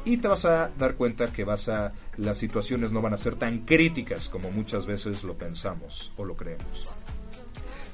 Y 0.05 0.17
te 0.17 0.27
vas 0.27 0.45
a 0.45 0.71
dar 0.77 0.95
cuenta 0.95 1.27
que 1.33 1.43
vas 1.43 1.69
a, 1.69 1.91
las 2.17 2.37
situaciones 2.37 2.91
no 2.91 3.01
van 3.01 3.13
a 3.13 3.17
ser 3.17 3.35
tan 3.35 3.59
críticas 3.59 4.29
como 4.29 4.51
muchas 4.51 4.85
veces 4.85 5.23
lo 5.23 5.37
pensamos 5.37 6.13
o 6.15 6.23
lo 6.23 6.35
creemos. 6.35 6.87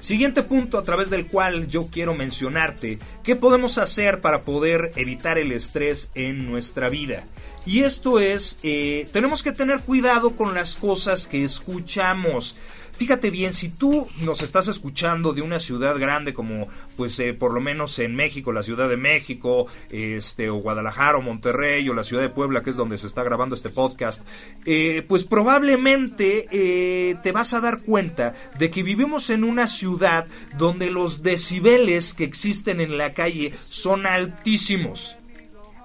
Siguiente 0.03 0.43
punto 0.43 0.77
a 0.77 0.83
través 0.83 1.09
del 1.09 1.27
cual 1.27 1.67
yo 1.69 1.88
quiero 1.88 2.13
mencionarte 2.13 2.99
qué 3.23 3.38
podemos 3.38 3.77
hacer 3.77 4.19
para 4.19 4.41
poder 4.41 4.91
evitar 4.97 5.38
el 5.38 5.53
estrés 5.53 6.09
en 6.13 6.45
nuestra 6.45 6.89
vida. 6.89 7.23
Y 7.65 7.84
esto 7.84 8.19
es, 8.19 8.58
eh, 8.63 9.08
tenemos 9.13 9.41
que 9.41 9.54
tener 9.54 9.80
cuidado 9.80 10.36
con 10.36 10.54
las 10.54 10.76
cosas 10.76 11.28
que 11.28 11.43
escuchamos. 11.43 12.58
Fíjate 12.91 13.32
bien, 13.32 13.54
si 13.54 13.69
tú 13.69 14.08
nos 14.19 14.41
estás 14.41 14.67
escuchando 14.67 15.34
de 15.34 15.41
una 15.41 15.60
ciudad 15.60 15.97
grande 15.97 16.34
como, 16.34 16.67
pues, 16.97 17.17
eh, 17.19 17.34
por 17.34 17.54
lo 17.54 17.62
menos 17.62 17.97
en 17.99 18.15
México, 18.15 18.52
la 18.52 18.63
Ciudad 18.63 18.89
de 18.89 18.97
México, 18.97 19.67
este, 19.89 20.49
o 20.49 20.58
Guadalajara, 20.58 21.17
o 21.17 21.21
Monterrey, 21.21 21.88
o 21.89 21.93
la 21.93 22.04
Ciudad 22.04 22.21
de 22.21 22.30
Puebla, 22.30 22.62
que 22.62 22.69
es 22.69 22.76
donde 22.76 22.97
se 22.97 23.08
está 23.08 23.23
grabando 23.23 23.56
este 23.56 23.69
podcast, 23.69 24.21
eh, 24.65 25.04
pues 25.08 25.23
probablemente 25.23 26.47
te 27.23 27.32
vas 27.32 27.54
a 27.54 27.62
dar 27.62 27.82
cuenta 27.82 28.34
de 28.60 28.69
que 28.69 28.84
vivimos 28.84 29.30
en 29.30 29.43
una 29.43 29.67
ciudad 29.67 30.28
donde 30.58 30.91
los 30.91 31.23
decibeles 31.23 32.13
que 32.13 32.26
existen 32.26 32.82
en 32.82 32.97
la 32.97 33.13
calle 33.13 33.54
son 33.69 34.06
altísimos 34.06 35.17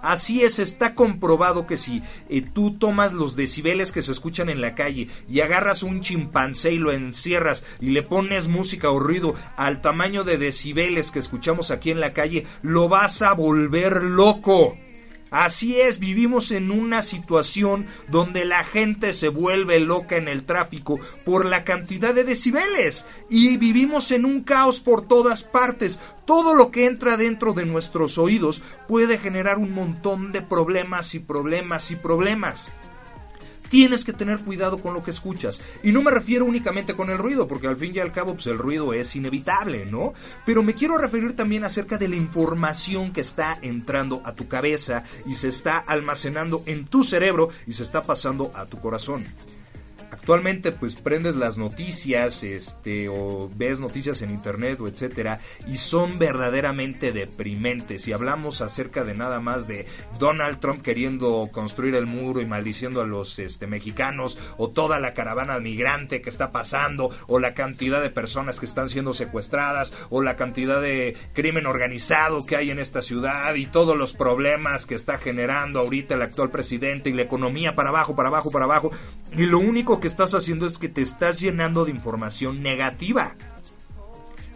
Así 0.03 0.43
es, 0.43 0.59
está 0.59 0.95
comprobado 0.95 1.67
que 1.67 1.77
si 1.77 2.03
eh, 2.29 2.43
tú 2.43 2.79
tomas 2.79 3.13
los 3.13 3.35
decibeles 3.35 3.91
que 3.91 4.03
se 4.03 4.13
escuchan 4.13 4.49
en 4.49 4.61
la 4.61 4.75
calle 4.75 5.09
y 5.29 5.41
agarras 5.41 5.83
un 5.83 6.01
chimpancé 6.01 6.73
y 6.73 6.79
lo 6.79 6.93
encierras 6.93 7.65
y 7.81 7.91
le 7.91 8.03
pones 8.03 8.47
música 8.47 8.91
o 8.91 9.01
ruido 9.01 9.35
al 9.57 9.83
tamaño 9.83 10.23
de 10.23 10.39
decibeles 10.39 11.11
que 11.11 11.19
escuchamos 11.19 11.71
aquí 11.71 11.91
en 11.91 12.01
la 12.01 12.13
calle, 12.13 12.47
lo 12.63 12.89
vas 12.89 13.23
a 13.23 13.33
volver 13.33 14.03
loco. 14.03 14.77
Así 15.31 15.81
es, 15.81 15.99
vivimos 15.99 16.51
en 16.51 16.71
una 16.71 17.03
situación 17.03 17.87
donde 18.09 18.45
la 18.45 18.65
gente 18.65 19.13
se 19.13 19.29
vuelve 19.29 19.79
loca 19.79 20.17
en 20.17 20.27
el 20.27 20.45
tráfico 20.45 20.99
por 21.25 21.45
la 21.45 21.65
cantidad 21.65 22.15
de 22.15 22.25
decibeles 22.25 23.05
y 23.29 23.57
vivimos 23.59 24.11
en 24.11 24.25
un 24.25 24.43
caos 24.43 24.81
por 24.81 25.07
todas 25.07 25.45
partes. 25.45 26.01
Todo 26.25 26.55
lo 26.55 26.71
que 26.71 26.87
entra 26.87 27.17
dentro 27.17 27.53
de 27.53 27.67
nuestros 27.67 28.17
oídos 28.17 28.63
puede 28.87 29.19
generar 29.19 29.59
un 29.59 29.73
montón 29.73 30.33
de 30.33 30.43
problemas 30.43 31.15
y 31.15 31.19
problemas 31.19 31.91
y 31.91 31.97
problemas 31.97 32.73
tienes 33.69 34.05
que 34.05 34.13
tener 34.13 34.39
cuidado 34.41 34.79
con 34.79 34.95
lo 34.95 35.03
que 35.03 35.11
escuchas. 35.11 35.61
Y 35.83 35.93
no 35.93 36.03
me 36.03 36.11
refiero 36.11 36.45
únicamente 36.45 36.95
con 36.95 37.11
el 37.11 37.19
ruido, 37.19 37.47
porque 37.49 37.67
al 37.67 37.77
fin 37.77 37.93
y 37.95 37.99
al 37.99 38.13
cabo 38.13 38.35
pues, 38.35 38.47
el 38.47 38.59
ruido 38.59 38.93
es 38.93 39.15
inevitable, 39.17 39.87
¿no? 39.87 40.15
Pero 40.45 40.63
me 40.63 40.75
quiero 40.75 40.99
referir 40.99 41.35
también 41.37 41.65
acerca 41.65 41.99
de 41.99 42.09
la 42.09 42.17
información 42.17 43.13
que 43.13 43.21
está 43.21 43.59
entrando 43.63 44.23
a 44.25 44.35
tu 44.35 44.49
cabeza 44.49 45.05
y 45.27 45.35
se 45.35 45.49
está 45.49 45.79
almacenando 45.79 46.63
en 46.67 46.87
tu 46.87 47.05
cerebro 47.05 47.51
y 47.67 47.73
se 47.73 47.83
está 47.83 48.03
pasando 48.03 48.51
a 48.55 48.67
tu 48.67 48.81
corazón 48.81 49.25
actualmente 50.29 50.73
pues 50.73 50.95
prendes 50.95 51.37
las 51.37 51.57
noticias 51.57 52.43
este 52.43 53.09
o 53.09 53.51
ves 53.57 53.81
noticias 53.81 54.21
en 54.21 54.29
internet 54.29 54.79
o 54.79 54.87
etcétera 54.87 55.41
y 55.67 55.77
son 55.77 56.19
verdaderamente 56.19 57.13
deprimentes. 57.13 58.07
Y 58.07 58.13
hablamos 58.13 58.61
acerca 58.61 59.05
de 59.05 59.15
nada 59.15 59.41
más 59.41 59.67
de 59.67 59.87
Donald 60.19 60.61
Trump 60.61 60.83
queriendo 60.83 61.49
construir 61.51 61.95
el 61.95 62.05
muro 62.05 62.43
y 62.43 62.45
maldiciendo 62.45 63.01
a 63.01 63.07
los 63.07 63.39
este 63.39 63.67
mexicanos 63.67 64.39
o 64.59 64.69
toda 64.69 65.01
la 65.01 65.15
caravana 65.15 65.59
migrante 65.61 66.21
que 66.21 66.29
está 66.29 66.53
pasando 66.53 67.11
o 67.27 67.39
la 67.39 67.55
cantidad 67.55 68.03
de 68.03 68.11
personas 68.11 68.61
que 68.61 68.67
están 68.67 68.91
siendo 68.91 69.15
secuestradas 69.15 69.95
o 70.11 70.21
la 70.21 70.37
cantidad 70.37 70.83
de 70.83 71.17
crimen 71.33 71.65
organizado 71.65 72.45
que 72.45 72.57
hay 72.57 72.71
en 72.71 72.81
esta 72.81 73.01
ciudad 73.01 73.55
y 73.55 73.65
todos 73.65 73.97
los 73.97 74.13
problemas 74.13 74.85
que 74.85 74.95
está 74.95 75.17
generando 75.17 75.81
ahorita 75.81 76.17
el 76.17 76.21
actual 76.21 76.51
presidente 76.51 77.09
y 77.09 77.15
la 77.15 77.23
economía 77.23 77.75
para 77.75 77.89
abajo, 77.89 78.15
para 78.15 78.29
abajo, 78.29 78.51
para 78.51 78.67
abajo. 78.67 78.91
Y 79.35 79.47
lo 79.47 79.59
único 79.59 80.01
que 80.01 80.18
estás 80.25 80.35
haciendo 80.35 80.67
es 80.67 80.79
que 80.79 80.89
te 80.89 81.01
estás 81.01 81.39
llenando 81.39 81.85
de 81.85 81.93
información 81.93 82.61
negativa. 82.61 83.37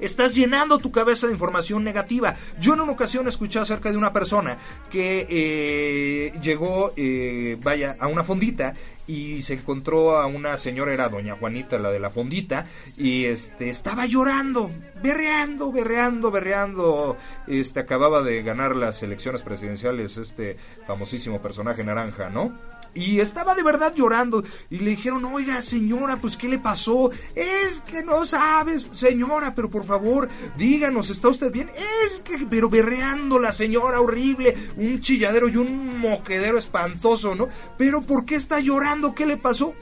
Estás 0.00 0.34
llenando 0.34 0.78
tu 0.78 0.90
cabeza 0.90 1.28
de 1.28 1.34
información 1.34 1.84
negativa. 1.84 2.34
Yo 2.58 2.74
en 2.74 2.80
una 2.80 2.90
ocasión 2.90 3.28
escuché 3.28 3.60
acerca 3.60 3.92
de 3.92 3.96
una 3.96 4.12
persona 4.12 4.58
que 4.90 5.24
eh, 5.30 6.32
llegó, 6.40 6.90
eh, 6.96 7.56
vaya, 7.62 7.96
a 8.00 8.08
una 8.08 8.24
fondita 8.24 8.74
y 9.06 9.42
se 9.42 9.54
encontró 9.54 10.16
a 10.16 10.26
una 10.26 10.56
señora, 10.56 10.92
era 10.92 11.08
doña 11.08 11.36
Juanita, 11.36 11.78
la 11.78 11.92
de 11.92 12.00
la 12.00 12.10
fondita, 12.10 12.66
y 12.96 13.26
este 13.26 13.70
estaba 13.70 14.06
llorando, 14.06 14.68
berreando, 15.00 15.70
berreando, 15.70 16.32
berreando. 16.32 17.16
Este 17.46 17.78
acababa 17.78 18.22
de 18.22 18.42
ganar 18.42 18.74
las 18.74 19.00
elecciones 19.04 19.42
presidenciales 19.42 20.18
este 20.18 20.56
famosísimo 20.88 21.40
personaje 21.40 21.84
naranja, 21.84 22.30
¿no? 22.30 22.52
Y 22.94 23.20
estaba 23.20 23.54
de 23.54 23.62
verdad 23.62 23.94
llorando. 23.94 24.44
Y 24.70 24.78
le 24.78 24.90
dijeron, 24.90 25.24
oiga, 25.24 25.62
señora, 25.62 26.16
pues 26.16 26.36
¿qué 26.36 26.48
le 26.48 26.58
pasó? 26.58 27.10
Es 27.34 27.80
que 27.80 28.02
no 28.02 28.24
sabes, 28.24 28.86
señora, 28.92 29.54
pero 29.54 29.70
por 29.70 29.84
favor, 29.84 30.28
díganos, 30.56 31.10
¿está 31.10 31.28
usted 31.28 31.50
bien? 31.50 31.70
Es 32.04 32.20
que, 32.20 32.46
pero 32.50 32.68
berreando 32.68 33.38
la 33.38 33.52
señora 33.52 34.00
horrible, 34.00 34.54
un 34.76 35.00
chilladero 35.00 35.48
y 35.48 35.56
un 35.56 35.98
moquedero 35.98 36.58
espantoso, 36.58 37.34
¿no? 37.34 37.48
Pero 37.78 38.02
¿por 38.02 38.24
qué 38.24 38.34
está 38.34 38.60
llorando? 38.60 39.14
¿Qué 39.14 39.26
le 39.26 39.36
pasó? 39.36 39.74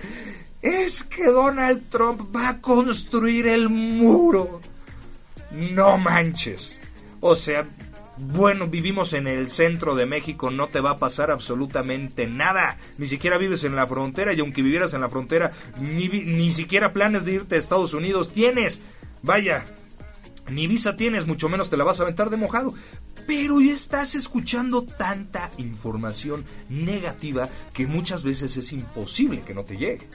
Es 0.63 1.05
que 1.05 1.25
Donald 1.25 1.89
Trump 1.89 2.35
va 2.35 2.49
a 2.51 2.61
construir 2.61 3.47
el 3.47 3.69
muro. 3.69 4.61
No 5.51 5.99
manches. 5.99 6.79
O 7.21 7.35
sea, 7.35 7.67
bueno, 8.21 8.69
vivimos 8.69 9.15
en 9.15 9.27
el 9.27 9.49
centro 9.51 9.95
de 9.95 10.07
México, 10.07 10.51
no 10.51 10.69
te 10.69 10.81
va 10.81 10.91
a 10.91 10.97
pasar 10.97 11.31
absolutamente 11.31 12.27
nada. 12.27 12.77
Ni 12.99 13.07
siquiera 13.07 13.39
vives 13.39 13.65
en 13.65 13.75
la 13.75 13.87
frontera 13.87 14.33
y 14.33 14.41
aunque 14.41 14.63
vivieras 14.63 14.93
en 14.93 15.01
la 15.01 15.09
frontera, 15.09 15.53
ni, 15.81 16.09
ni 16.09 16.51
siquiera 16.51 16.93
planes 16.93 17.25
de 17.25 17.33
irte 17.33 17.55
a 17.55 17.59
Estados 17.59 17.95
Unidos 17.95 18.33
tienes. 18.33 18.81
Vaya, 19.23 19.65
ni 20.51 20.67
visa 20.67 20.97
tienes, 20.97 21.27
mucho 21.27 21.49
menos 21.49 21.71
te 21.71 21.77
la 21.77 21.85
vas 21.85 22.01
a 22.01 22.03
aventar 22.03 22.29
de 22.29 22.37
mojado. 22.37 22.75
Pero 23.27 23.61
ya 23.61 23.73
estás 23.73 24.15
escuchando 24.15 24.83
tanta 24.83 25.51
información 25.57 26.45
negativa 26.69 27.49
que 27.73 27.87
muchas 27.87 28.23
veces 28.23 28.57
es 28.57 28.73
imposible 28.73 29.43
que 29.43 29.55
no 29.55 29.65
te 29.65 29.77
llegue. 29.77 30.09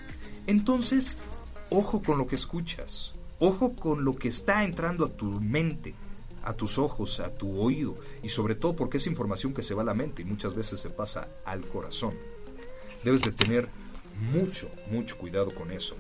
Entonces, 0.48 1.18
ojo 1.70 2.04
con 2.04 2.18
lo 2.18 2.28
que 2.28 2.36
escuchas, 2.36 3.16
ojo 3.40 3.76
con 3.76 4.06
lo 4.06 4.16
que 4.16 4.28
está 4.28 4.64
entrando 4.64 5.06
a 5.06 5.10
tu 5.16 5.26
mente 5.42 5.96
a 6.46 6.54
tus 6.54 6.78
ojos, 6.78 7.20
a 7.20 7.36
tu 7.36 7.60
oído 7.60 7.98
y 8.24 8.30
sobre 8.30 8.56
todo 8.56 8.76
porque 8.76 8.98
es 8.98 9.08
información 9.08 9.54
que 9.54 9.64
se 9.64 9.74
va 9.74 9.82
a 9.82 9.86
la 9.86 9.94
mente 9.94 10.22
y 10.22 10.26
muchas 10.26 10.54
veces 10.54 10.80
se 10.80 10.90
pasa 10.90 11.28
al 11.44 11.68
corazón. 11.68 12.14
Debes 13.04 13.22
de 13.22 13.32
tener 13.32 13.68
mucho, 14.32 14.70
mucho 14.90 15.18
cuidado 15.18 15.54
con 15.54 15.72
eso. 15.72 15.96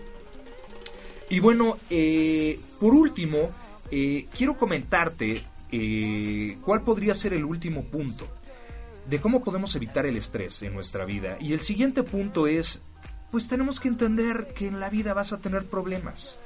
Y 1.30 1.40
bueno, 1.40 1.78
eh, 1.90 2.60
por 2.80 2.94
último, 2.94 3.52
eh, 3.92 4.28
quiero 4.36 4.56
comentarte 4.56 5.44
eh, 5.72 6.58
cuál 6.64 6.84
podría 6.84 7.16
ser 7.16 7.34
el 7.34 7.44
último 7.44 7.84
punto 7.84 8.28
de 9.10 9.20
cómo 9.20 9.44
podemos 9.44 9.76
evitar 9.76 10.06
el 10.06 10.18
estrés 10.18 10.62
en 10.64 10.74
nuestra 10.74 11.06
vida. 11.06 11.38
Y 11.40 11.54
el 11.54 11.62
siguiente 11.62 12.04
punto 12.04 12.48
es, 12.48 12.80
pues 13.32 13.48
tenemos 13.48 13.80
que 13.80 13.88
entender 13.88 14.54
que 14.56 14.68
en 14.68 14.80
la 14.80 14.90
vida 14.90 15.14
vas 15.14 15.34
a 15.34 15.40
tener 15.40 15.66
problemas 15.66 16.38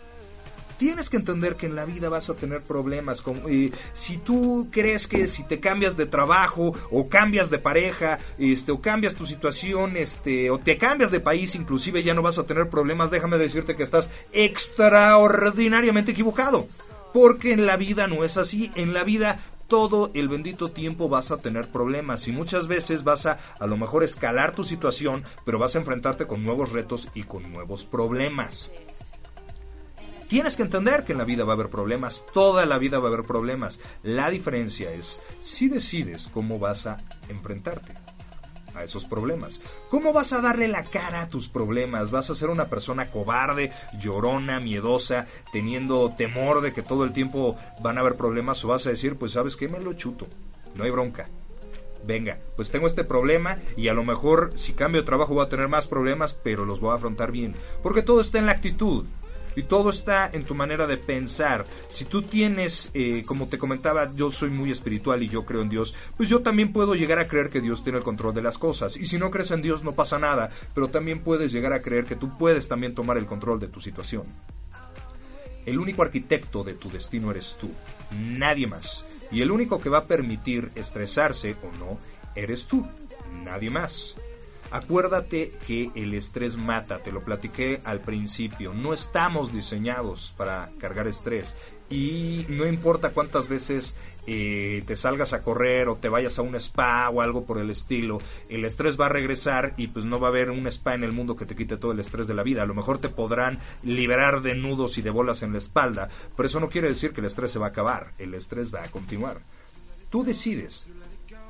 tienes 0.79 1.09
que 1.09 1.17
entender 1.17 1.57
que 1.57 1.67
en 1.67 1.75
la 1.75 1.85
vida 1.85 2.09
vas 2.09 2.29
a 2.29 2.33
tener 2.35 2.61
problemas. 2.61 3.21
Como, 3.21 3.41
si 3.93 4.17
tú 4.17 4.69
crees 4.71 5.07
que 5.07 5.27
si 5.27 5.43
te 5.43 5.59
cambias 5.59 5.97
de 5.97 6.07
trabajo 6.07 6.73
o 6.89 7.09
cambias 7.09 7.49
de 7.51 7.59
pareja, 7.59 8.17
este, 8.39 8.71
o 8.71 8.81
cambias 8.81 9.13
tu 9.13 9.27
situación, 9.27 9.97
este, 9.97 10.49
o 10.49 10.57
te 10.57 10.77
cambias 10.77 11.11
de 11.11 11.19
país, 11.19 11.53
inclusive 11.53 12.01
ya 12.01 12.13
no 12.13 12.21
vas 12.21 12.39
a 12.39 12.45
tener 12.45 12.69
problemas, 12.69 13.11
déjame 13.11 13.37
decirte 13.37 13.75
que 13.75 13.83
estás 13.83 14.09
extraordinariamente 14.31 16.11
equivocado. 16.13 16.67
Porque 17.13 17.51
en 17.51 17.65
la 17.65 17.75
vida 17.75 18.07
no 18.07 18.23
es 18.23 18.37
así. 18.37 18.71
En 18.75 18.93
la 18.93 19.03
vida 19.03 19.37
todo 19.67 20.11
el 20.13 20.29
bendito 20.29 20.71
tiempo 20.71 21.09
vas 21.09 21.31
a 21.31 21.37
tener 21.37 21.67
problemas 21.67 22.27
y 22.27 22.31
muchas 22.31 22.67
veces 22.67 23.03
vas 23.03 23.25
a 23.25 23.37
a 23.59 23.67
lo 23.67 23.77
mejor 23.77 24.03
escalar 24.03 24.53
tu 24.53 24.63
situación, 24.63 25.23
pero 25.45 25.59
vas 25.59 25.75
a 25.75 25.79
enfrentarte 25.79 26.25
con 26.25 26.43
nuevos 26.43 26.71
retos 26.71 27.09
y 27.13 27.23
con 27.23 27.51
nuevos 27.51 27.83
problemas. 27.83 28.71
Tienes 30.29 30.55
que 30.55 30.61
entender 30.61 31.05
que 31.05 31.13
en 31.13 31.17
la 31.17 31.25
vida 31.25 31.43
va 31.43 31.53
a 31.53 31.55
haber 31.55 31.71
problemas, 31.71 32.23
toda 32.33 32.67
la 32.67 32.77
vida 32.77 32.99
va 32.99 33.05
a 33.05 33.11
haber 33.11 33.25
problemas. 33.25 33.81
La 34.03 34.29
diferencia 34.29 34.93
es 34.93 35.23
si 35.39 35.69
decides 35.69 36.29
cómo 36.31 36.59
vas 36.59 36.85
a 36.85 36.99
enfrentarte 37.29 37.95
a 38.75 38.83
esos 38.83 39.05
problemas. 39.05 39.59
¿Cómo 39.89 40.13
vas 40.13 40.31
a 40.31 40.39
darle 40.39 40.67
la 40.67 40.83
cara 40.83 41.23
a 41.23 41.27
tus 41.27 41.49
problemas? 41.49 42.11
¿Vas 42.11 42.29
a 42.29 42.35
ser 42.35 42.51
una 42.51 42.67
persona 42.67 43.09
cobarde, 43.09 43.71
llorona, 43.99 44.59
miedosa, 44.59 45.25
teniendo 45.51 46.13
temor 46.15 46.61
de 46.61 46.73
que 46.73 46.83
todo 46.83 47.05
el 47.05 47.11
tiempo 47.11 47.57
van 47.81 47.97
a 47.97 48.01
haber 48.01 48.13
problemas? 48.13 48.63
¿O 48.63 48.67
vas 48.67 48.85
a 48.85 48.91
decir, 48.91 49.15
pues 49.15 49.31
sabes 49.31 49.55
qué, 49.55 49.67
me 49.67 49.79
lo 49.79 49.93
chuto, 49.93 50.27
no 50.75 50.83
hay 50.83 50.91
bronca? 50.91 51.27
Venga, 52.05 52.37
pues 52.55 52.69
tengo 52.69 52.85
este 52.85 53.03
problema 53.03 53.57
y 53.75 53.87
a 53.87 53.95
lo 53.95 54.03
mejor 54.03 54.51
si 54.53 54.73
cambio 54.73 55.01
de 55.01 55.07
trabajo 55.07 55.33
voy 55.33 55.43
a 55.43 55.49
tener 55.49 55.69
más 55.69 55.87
problemas, 55.87 56.35
pero 56.35 56.65
los 56.65 56.79
voy 56.79 56.91
a 56.91 56.95
afrontar 56.97 57.31
bien. 57.31 57.55
Porque 57.81 58.03
todo 58.03 58.21
está 58.21 58.37
en 58.37 58.45
la 58.45 58.51
actitud. 58.51 59.07
Y 59.55 59.63
todo 59.63 59.89
está 59.89 60.29
en 60.31 60.45
tu 60.45 60.55
manera 60.55 60.87
de 60.87 60.97
pensar. 60.97 61.65
Si 61.89 62.05
tú 62.05 62.21
tienes, 62.21 62.89
eh, 62.93 63.23
como 63.25 63.47
te 63.47 63.57
comentaba, 63.57 64.11
yo 64.15 64.31
soy 64.31 64.49
muy 64.49 64.71
espiritual 64.71 65.23
y 65.23 65.27
yo 65.27 65.45
creo 65.45 65.61
en 65.61 65.69
Dios, 65.69 65.93
pues 66.17 66.29
yo 66.29 66.41
también 66.41 66.71
puedo 66.71 66.95
llegar 66.95 67.19
a 67.19 67.27
creer 67.27 67.49
que 67.49 67.61
Dios 67.61 67.83
tiene 67.83 67.97
el 67.97 68.03
control 68.03 68.33
de 68.33 68.41
las 68.41 68.57
cosas. 68.57 68.97
Y 68.97 69.05
si 69.05 69.17
no 69.17 69.31
crees 69.31 69.51
en 69.51 69.61
Dios 69.61 69.83
no 69.83 69.93
pasa 69.93 70.19
nada, 70.19 70.49
pero 70.73 70.87
también 70.87 71.23
puedes 71.23 71.51
llegar 71.51 71.73
a 71.73 71.81
creer 71.81 72.05
que 72.05 72.15
tú 72.15 72.29
puedes 72.37 72.67
también 72.67 72.95
tomar 72.95 73.17
el 73.17 73.25
control 73.25 73.59
de 73.59 73.67
tu 73.67 73.79
situación. 73.79 74.23
El 75.65 75.77
único 75.77 76.01
arquitecto 76.01 76.63
de 76.63 76.73
tu 76.73 76.89
destino 76.89 77.31
eres 77.31 77.57
tú, 77.59 77.69
nadie 78.11 78.65
más. 78.65 79.03
Y 79.31 79.41
el 79.41 79.51
único 79.51 79.79
que 79.79 79.89
va 79.89 79.99
a 79.99 80.05
permitir 80.05 80.71
estresarse 80.75 81.55
o 81.61 81.77
no, 81.77 81.97
eres 82.35 82.65
tú, 82.65 82.85
nadie 83.43 83.69
más. 83.69 84.15
Acuérdate 84.71 85.51
que 85.65 85.89
el 85.95 86.13
estrés 86.13 86.55
mata, 86.55 86.99
te 86.99 87.11
lo 87.11 87.23
platiqué 87.23 87.81
al 87.85 88.01
principio, 88.01 88.71
no 88.71 88.93
estamos 88.93 89.51
diseñados 89.51 90.35
para 90.37 90.69
cargar 90.79 91.07
estrés 91.07 91.55
y 91.89 92.45
no 92.49 92.67
importa 92.67 93.09
cuántas 93.09 93.47
veces 93.47 93.95
eh, 94.27 94.83
te 94.85 94.95
salgas 94.95 95.33
a 95.33 95.41
correr 95.41 95.87
o 95.87 95.95
te 95.95 96.07
vayas 96.07 96.37
a 96.37 96.43
un 96.43 96.53
spa 96.55 97.09
o 97.09 97.21
algo 97.21 97.45
por 97.45 97.57
el 97.57 97.71
estilo, 97.71 98.19
el 98.47 98.63
estrés 98.63 98.99
va 98.99 99.07
a 99.07 99.09
regresar 99.09 99.73
y 99.75 99.87
pues 99.87 100.05
no 100.05 100.19
va 100.19 100.27
a 100.27 100.29
haber 100.29 100.51
un 100.51 100.67
spa 100.67 100.93
en 100.93 101.03
el 101.03 101.13
mundo 101.13 101.35
que 101.35 101.47
te 101.47 101.55
quite 101.55 101.77
todo 101.77 101.91
el 101.91 101.99
estrés 101.99 102.27
de 102.27 102.35
la 102.35 102.43
vida. 102.43 102.61
A 102.61 102.67
lo 102.67 102.75
mejor 102.75 102.99
te 102.99 103.09
podrán 103.09 103.57
liberar 103.81 104.43
de 104.43 104.53
nudos 104.53 104.99
y 104.99 105.01
de 105.01 105.09
bolas 105.09 105.41
en 105.41 105.51
la 105.51 105.57
espalda, 105.57 106.09
pero 106.37 106.45
eso 106.45 106.59
no 106.59 106.69
quiere 106.69 106.89
decir 106.89 107.11
que 107.11 107.21
el 107.21 107.27
estrés 107.27 107.51
se 107.51 107.59
va 107.59 107.67
a 107.67 107.69
acabar, 107.69 108.11
el 108.19 108.35
estrés 108.35 108.73
va 108.73 108.83
a 108.83 108.91
continuar. 108.91 109.41
Tú 110.11 110.23
decides 110.23 110.87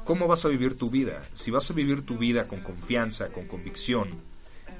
¿cómo 0.05 0.27
vas 0.27 0.45
a 0.45 0.49
vivir 0.49 0.77
tu 0.77 0.89
vida? 0.89 1.23
Si 1.33 1.51
vas 1.51 1.69
a 1.69 1.73
vivir 1.73 2.03
tu 2.03 2.17
vida 2.17 2.47
con 2.47 2.59
confianza, 2.61 3.29
con 3.29 3.47
convicción 3.47 4.09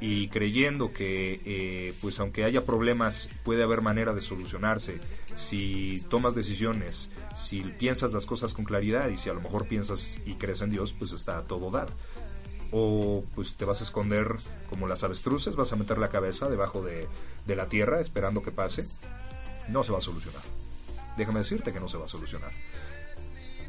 y 0.01 0.29
creyendo 0.29 0.93
que, 0.93 1.41
eh, 1.45 1.93
pues 2.01 2.19
aunque 2.19 2.43
haya 2.43 2.65
problemas, 2.65 3.29
puede 3.43 3.63
haber 3.63 3.81
manera 3.81 4.13
de 4.13 4.21
solucionarse, 4.21 4.99
si 5.35 6.03
tomas 6.09 6.35
decisiones, 6.35 7.11
si 7.35 7.61
piensas 7.61 8.13
las 8.13 8.25
cosas 8.25 8.53
con 8.53 8.65
claridad 8.65 9.09
y 9.09 9.17
si 9.17 9.29
a 9.29 9.33
lo 9.33 9.41
mejor 9.41 9.67
piensas 9.67 10.21
y 10.25 10.35
crees 10.35 10.61
en 10.61 10.69
Dios, 10.69 10.93
pues 10.93 11.11
está 11.11 11.37
a 11.37 11.43
todo 11.43 11.69
dar 11.71 11.89
o 12.71 13.23
pues 13.35 13.55
te 13.55 13.65
vas 13.65 13.81
a 13.81 13.83
esconder 13.83 14.35
como 14.69 14.87
las 14.87 15.03
avestruces, 15.03 15.55
vas 15.55 15.73
a 15.73 15.75
meter 15.75 15.97
la 15.97 16.09
cabeza 16.09 16.49
debajo 16.49 16.83
de, 16.83 17.07
de, 17.45 17.55
la 17.55 17.67
tierra 17.67 17.99
esperando 17.99 18.43
que 18.43 18.51
pase, 18.51 18.87
no 19.69 19.83
se 19.83 19.91
va 19.91 19.97
a 19.97 20.01
solucionar. 20.01 20.43
Déjame 21.17 21.39
decirte 21.39 21.73
que 21.73 21.79
no 21.79 21.87
se 21.87 21.97
va 21.97 22.05
a 22.05 22.07
solucionar. 22.07 22.51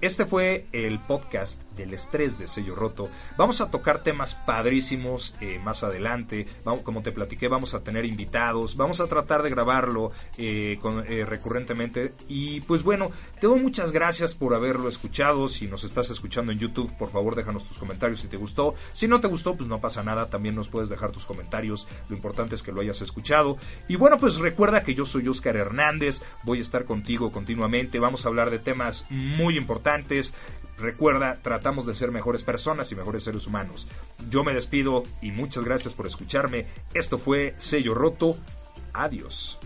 Este 0.01 0.25
fue 0.25 0.65
el 0.73 0.99
podcast 0.99 1.61
del 1.77 1.93
estrés 1.93 2.39
de 2.39 2.49
sello 2.49 2.75
roto. 2.75 3.11
Vamos 3.37 3.61
a 3.61 3.71
tocar 3.71 4.03
temas 4.03 4.35
padrísimos 4.35 5.35
eh, 5.43 5.61
más 5.63 5.85
adelante. 5.85 6.47
Como 6.85 7.03
te 7.03 7.13
platiqué, 7.13 7.49
vamos 7.49 7.75
a 7.75 7.85
tener 7.85 8.07
invitados. 8.07 8.77
Vamos 8.77 9.01
a 9.01 9.09
tratar 9.09 9.43
de 9.43 9.51
grabarlo 9.51 10.11
eh, 10.39 10.79
eh, 11.07 11.25
recurrentemente. 11.27 12.15
Y 12.29 12.63
pues 12.63 12.83
bueno, 12.83 13.11
te 13.41 13.47
doy 13.47 13.61
muchas 13.61 13.93
gracias 13.93 14.35
por 14.35 14.55
haberlo 14.55 14.89
escuchado. 14.89 15.49
Si 15.49 15.67
nos 15.67 15.85
estás 15.85 16.09
escuchando 16.09 16.51
en 16.51 16.59
YouTube, 16.59 16.97
por 16.97 17.11
favor 17.11 17.35
déjanos 17.35 17.67
tus 17.67 17.79
comentarios 17.79 18.21
si 18.21 18.29
te 18.29 18.39
gustó. 18.39 18.75
Si 18.95 19.07
no 19.07 19.21
te 19.21 19.29
gustó, 19.29 19.55
pues 19.55 19.69
no 19.69 19.83
pasa 19.83 20.03
nada. 20.03 20.31
También 20.31 20.55
nos 20.55 20.71
puedes 20.71 20.89
dejar 20.89 21.11
tus 21.11 21.27
comentarios. 21.27 21.87
Lo 22.09 22.17
importante 22.17 22.55
es 22.55 22.63
que 22.63 22.73
lo 22.73 22.81
hayas 22.81 23.03
escuchado. 23.03 23.59
Y 23.87 23.97
bueno, 23.97 24.17
pues 24.17 24.37
recuerda 24.37 24.83
que 24.83 24.95
yo 24.95 25.05
soy 25.05 25.29
Oscar 25.29 25.57
Hernández. 25.57 26.23
Voy 26.43 26.57
a 26.57 26.63
estar 26.63 26.87
contigo 26.87 27.31
continuamente. 27.33 27.99
Vamos 27.99 28.25
a 28.25 28.29
hablar 28.29 28.49
de 28.49 28.59
temas 28.59 29.05
muy 29.11 29.59
importantes 29.59 29.90
Recuerda, 30.79 31.39
tratamos 31.43 31.85
de 31.85 31.95
ser 31.95 32.11
mejores 32.11 32.43
personas 32.43 32.91
y 32.91 32.95
mejores 32.95 33.25
seres 33.25 33.47
humanos. 33.47 33.87
Yo 34.31 34.45
me 34.45 34.55
despido 34.55 35.03
y 35.21 35.31
muchas 35.31 35.65
gracias 35.65 35.93
por 35.93 36.07
escucharme. 36.07 36.67
Esto 36.95 37.19
fue 37.19 37.55
Sello 37.59 37.95
Roto. 37.95 38.39
Adiós. 38.95 39.59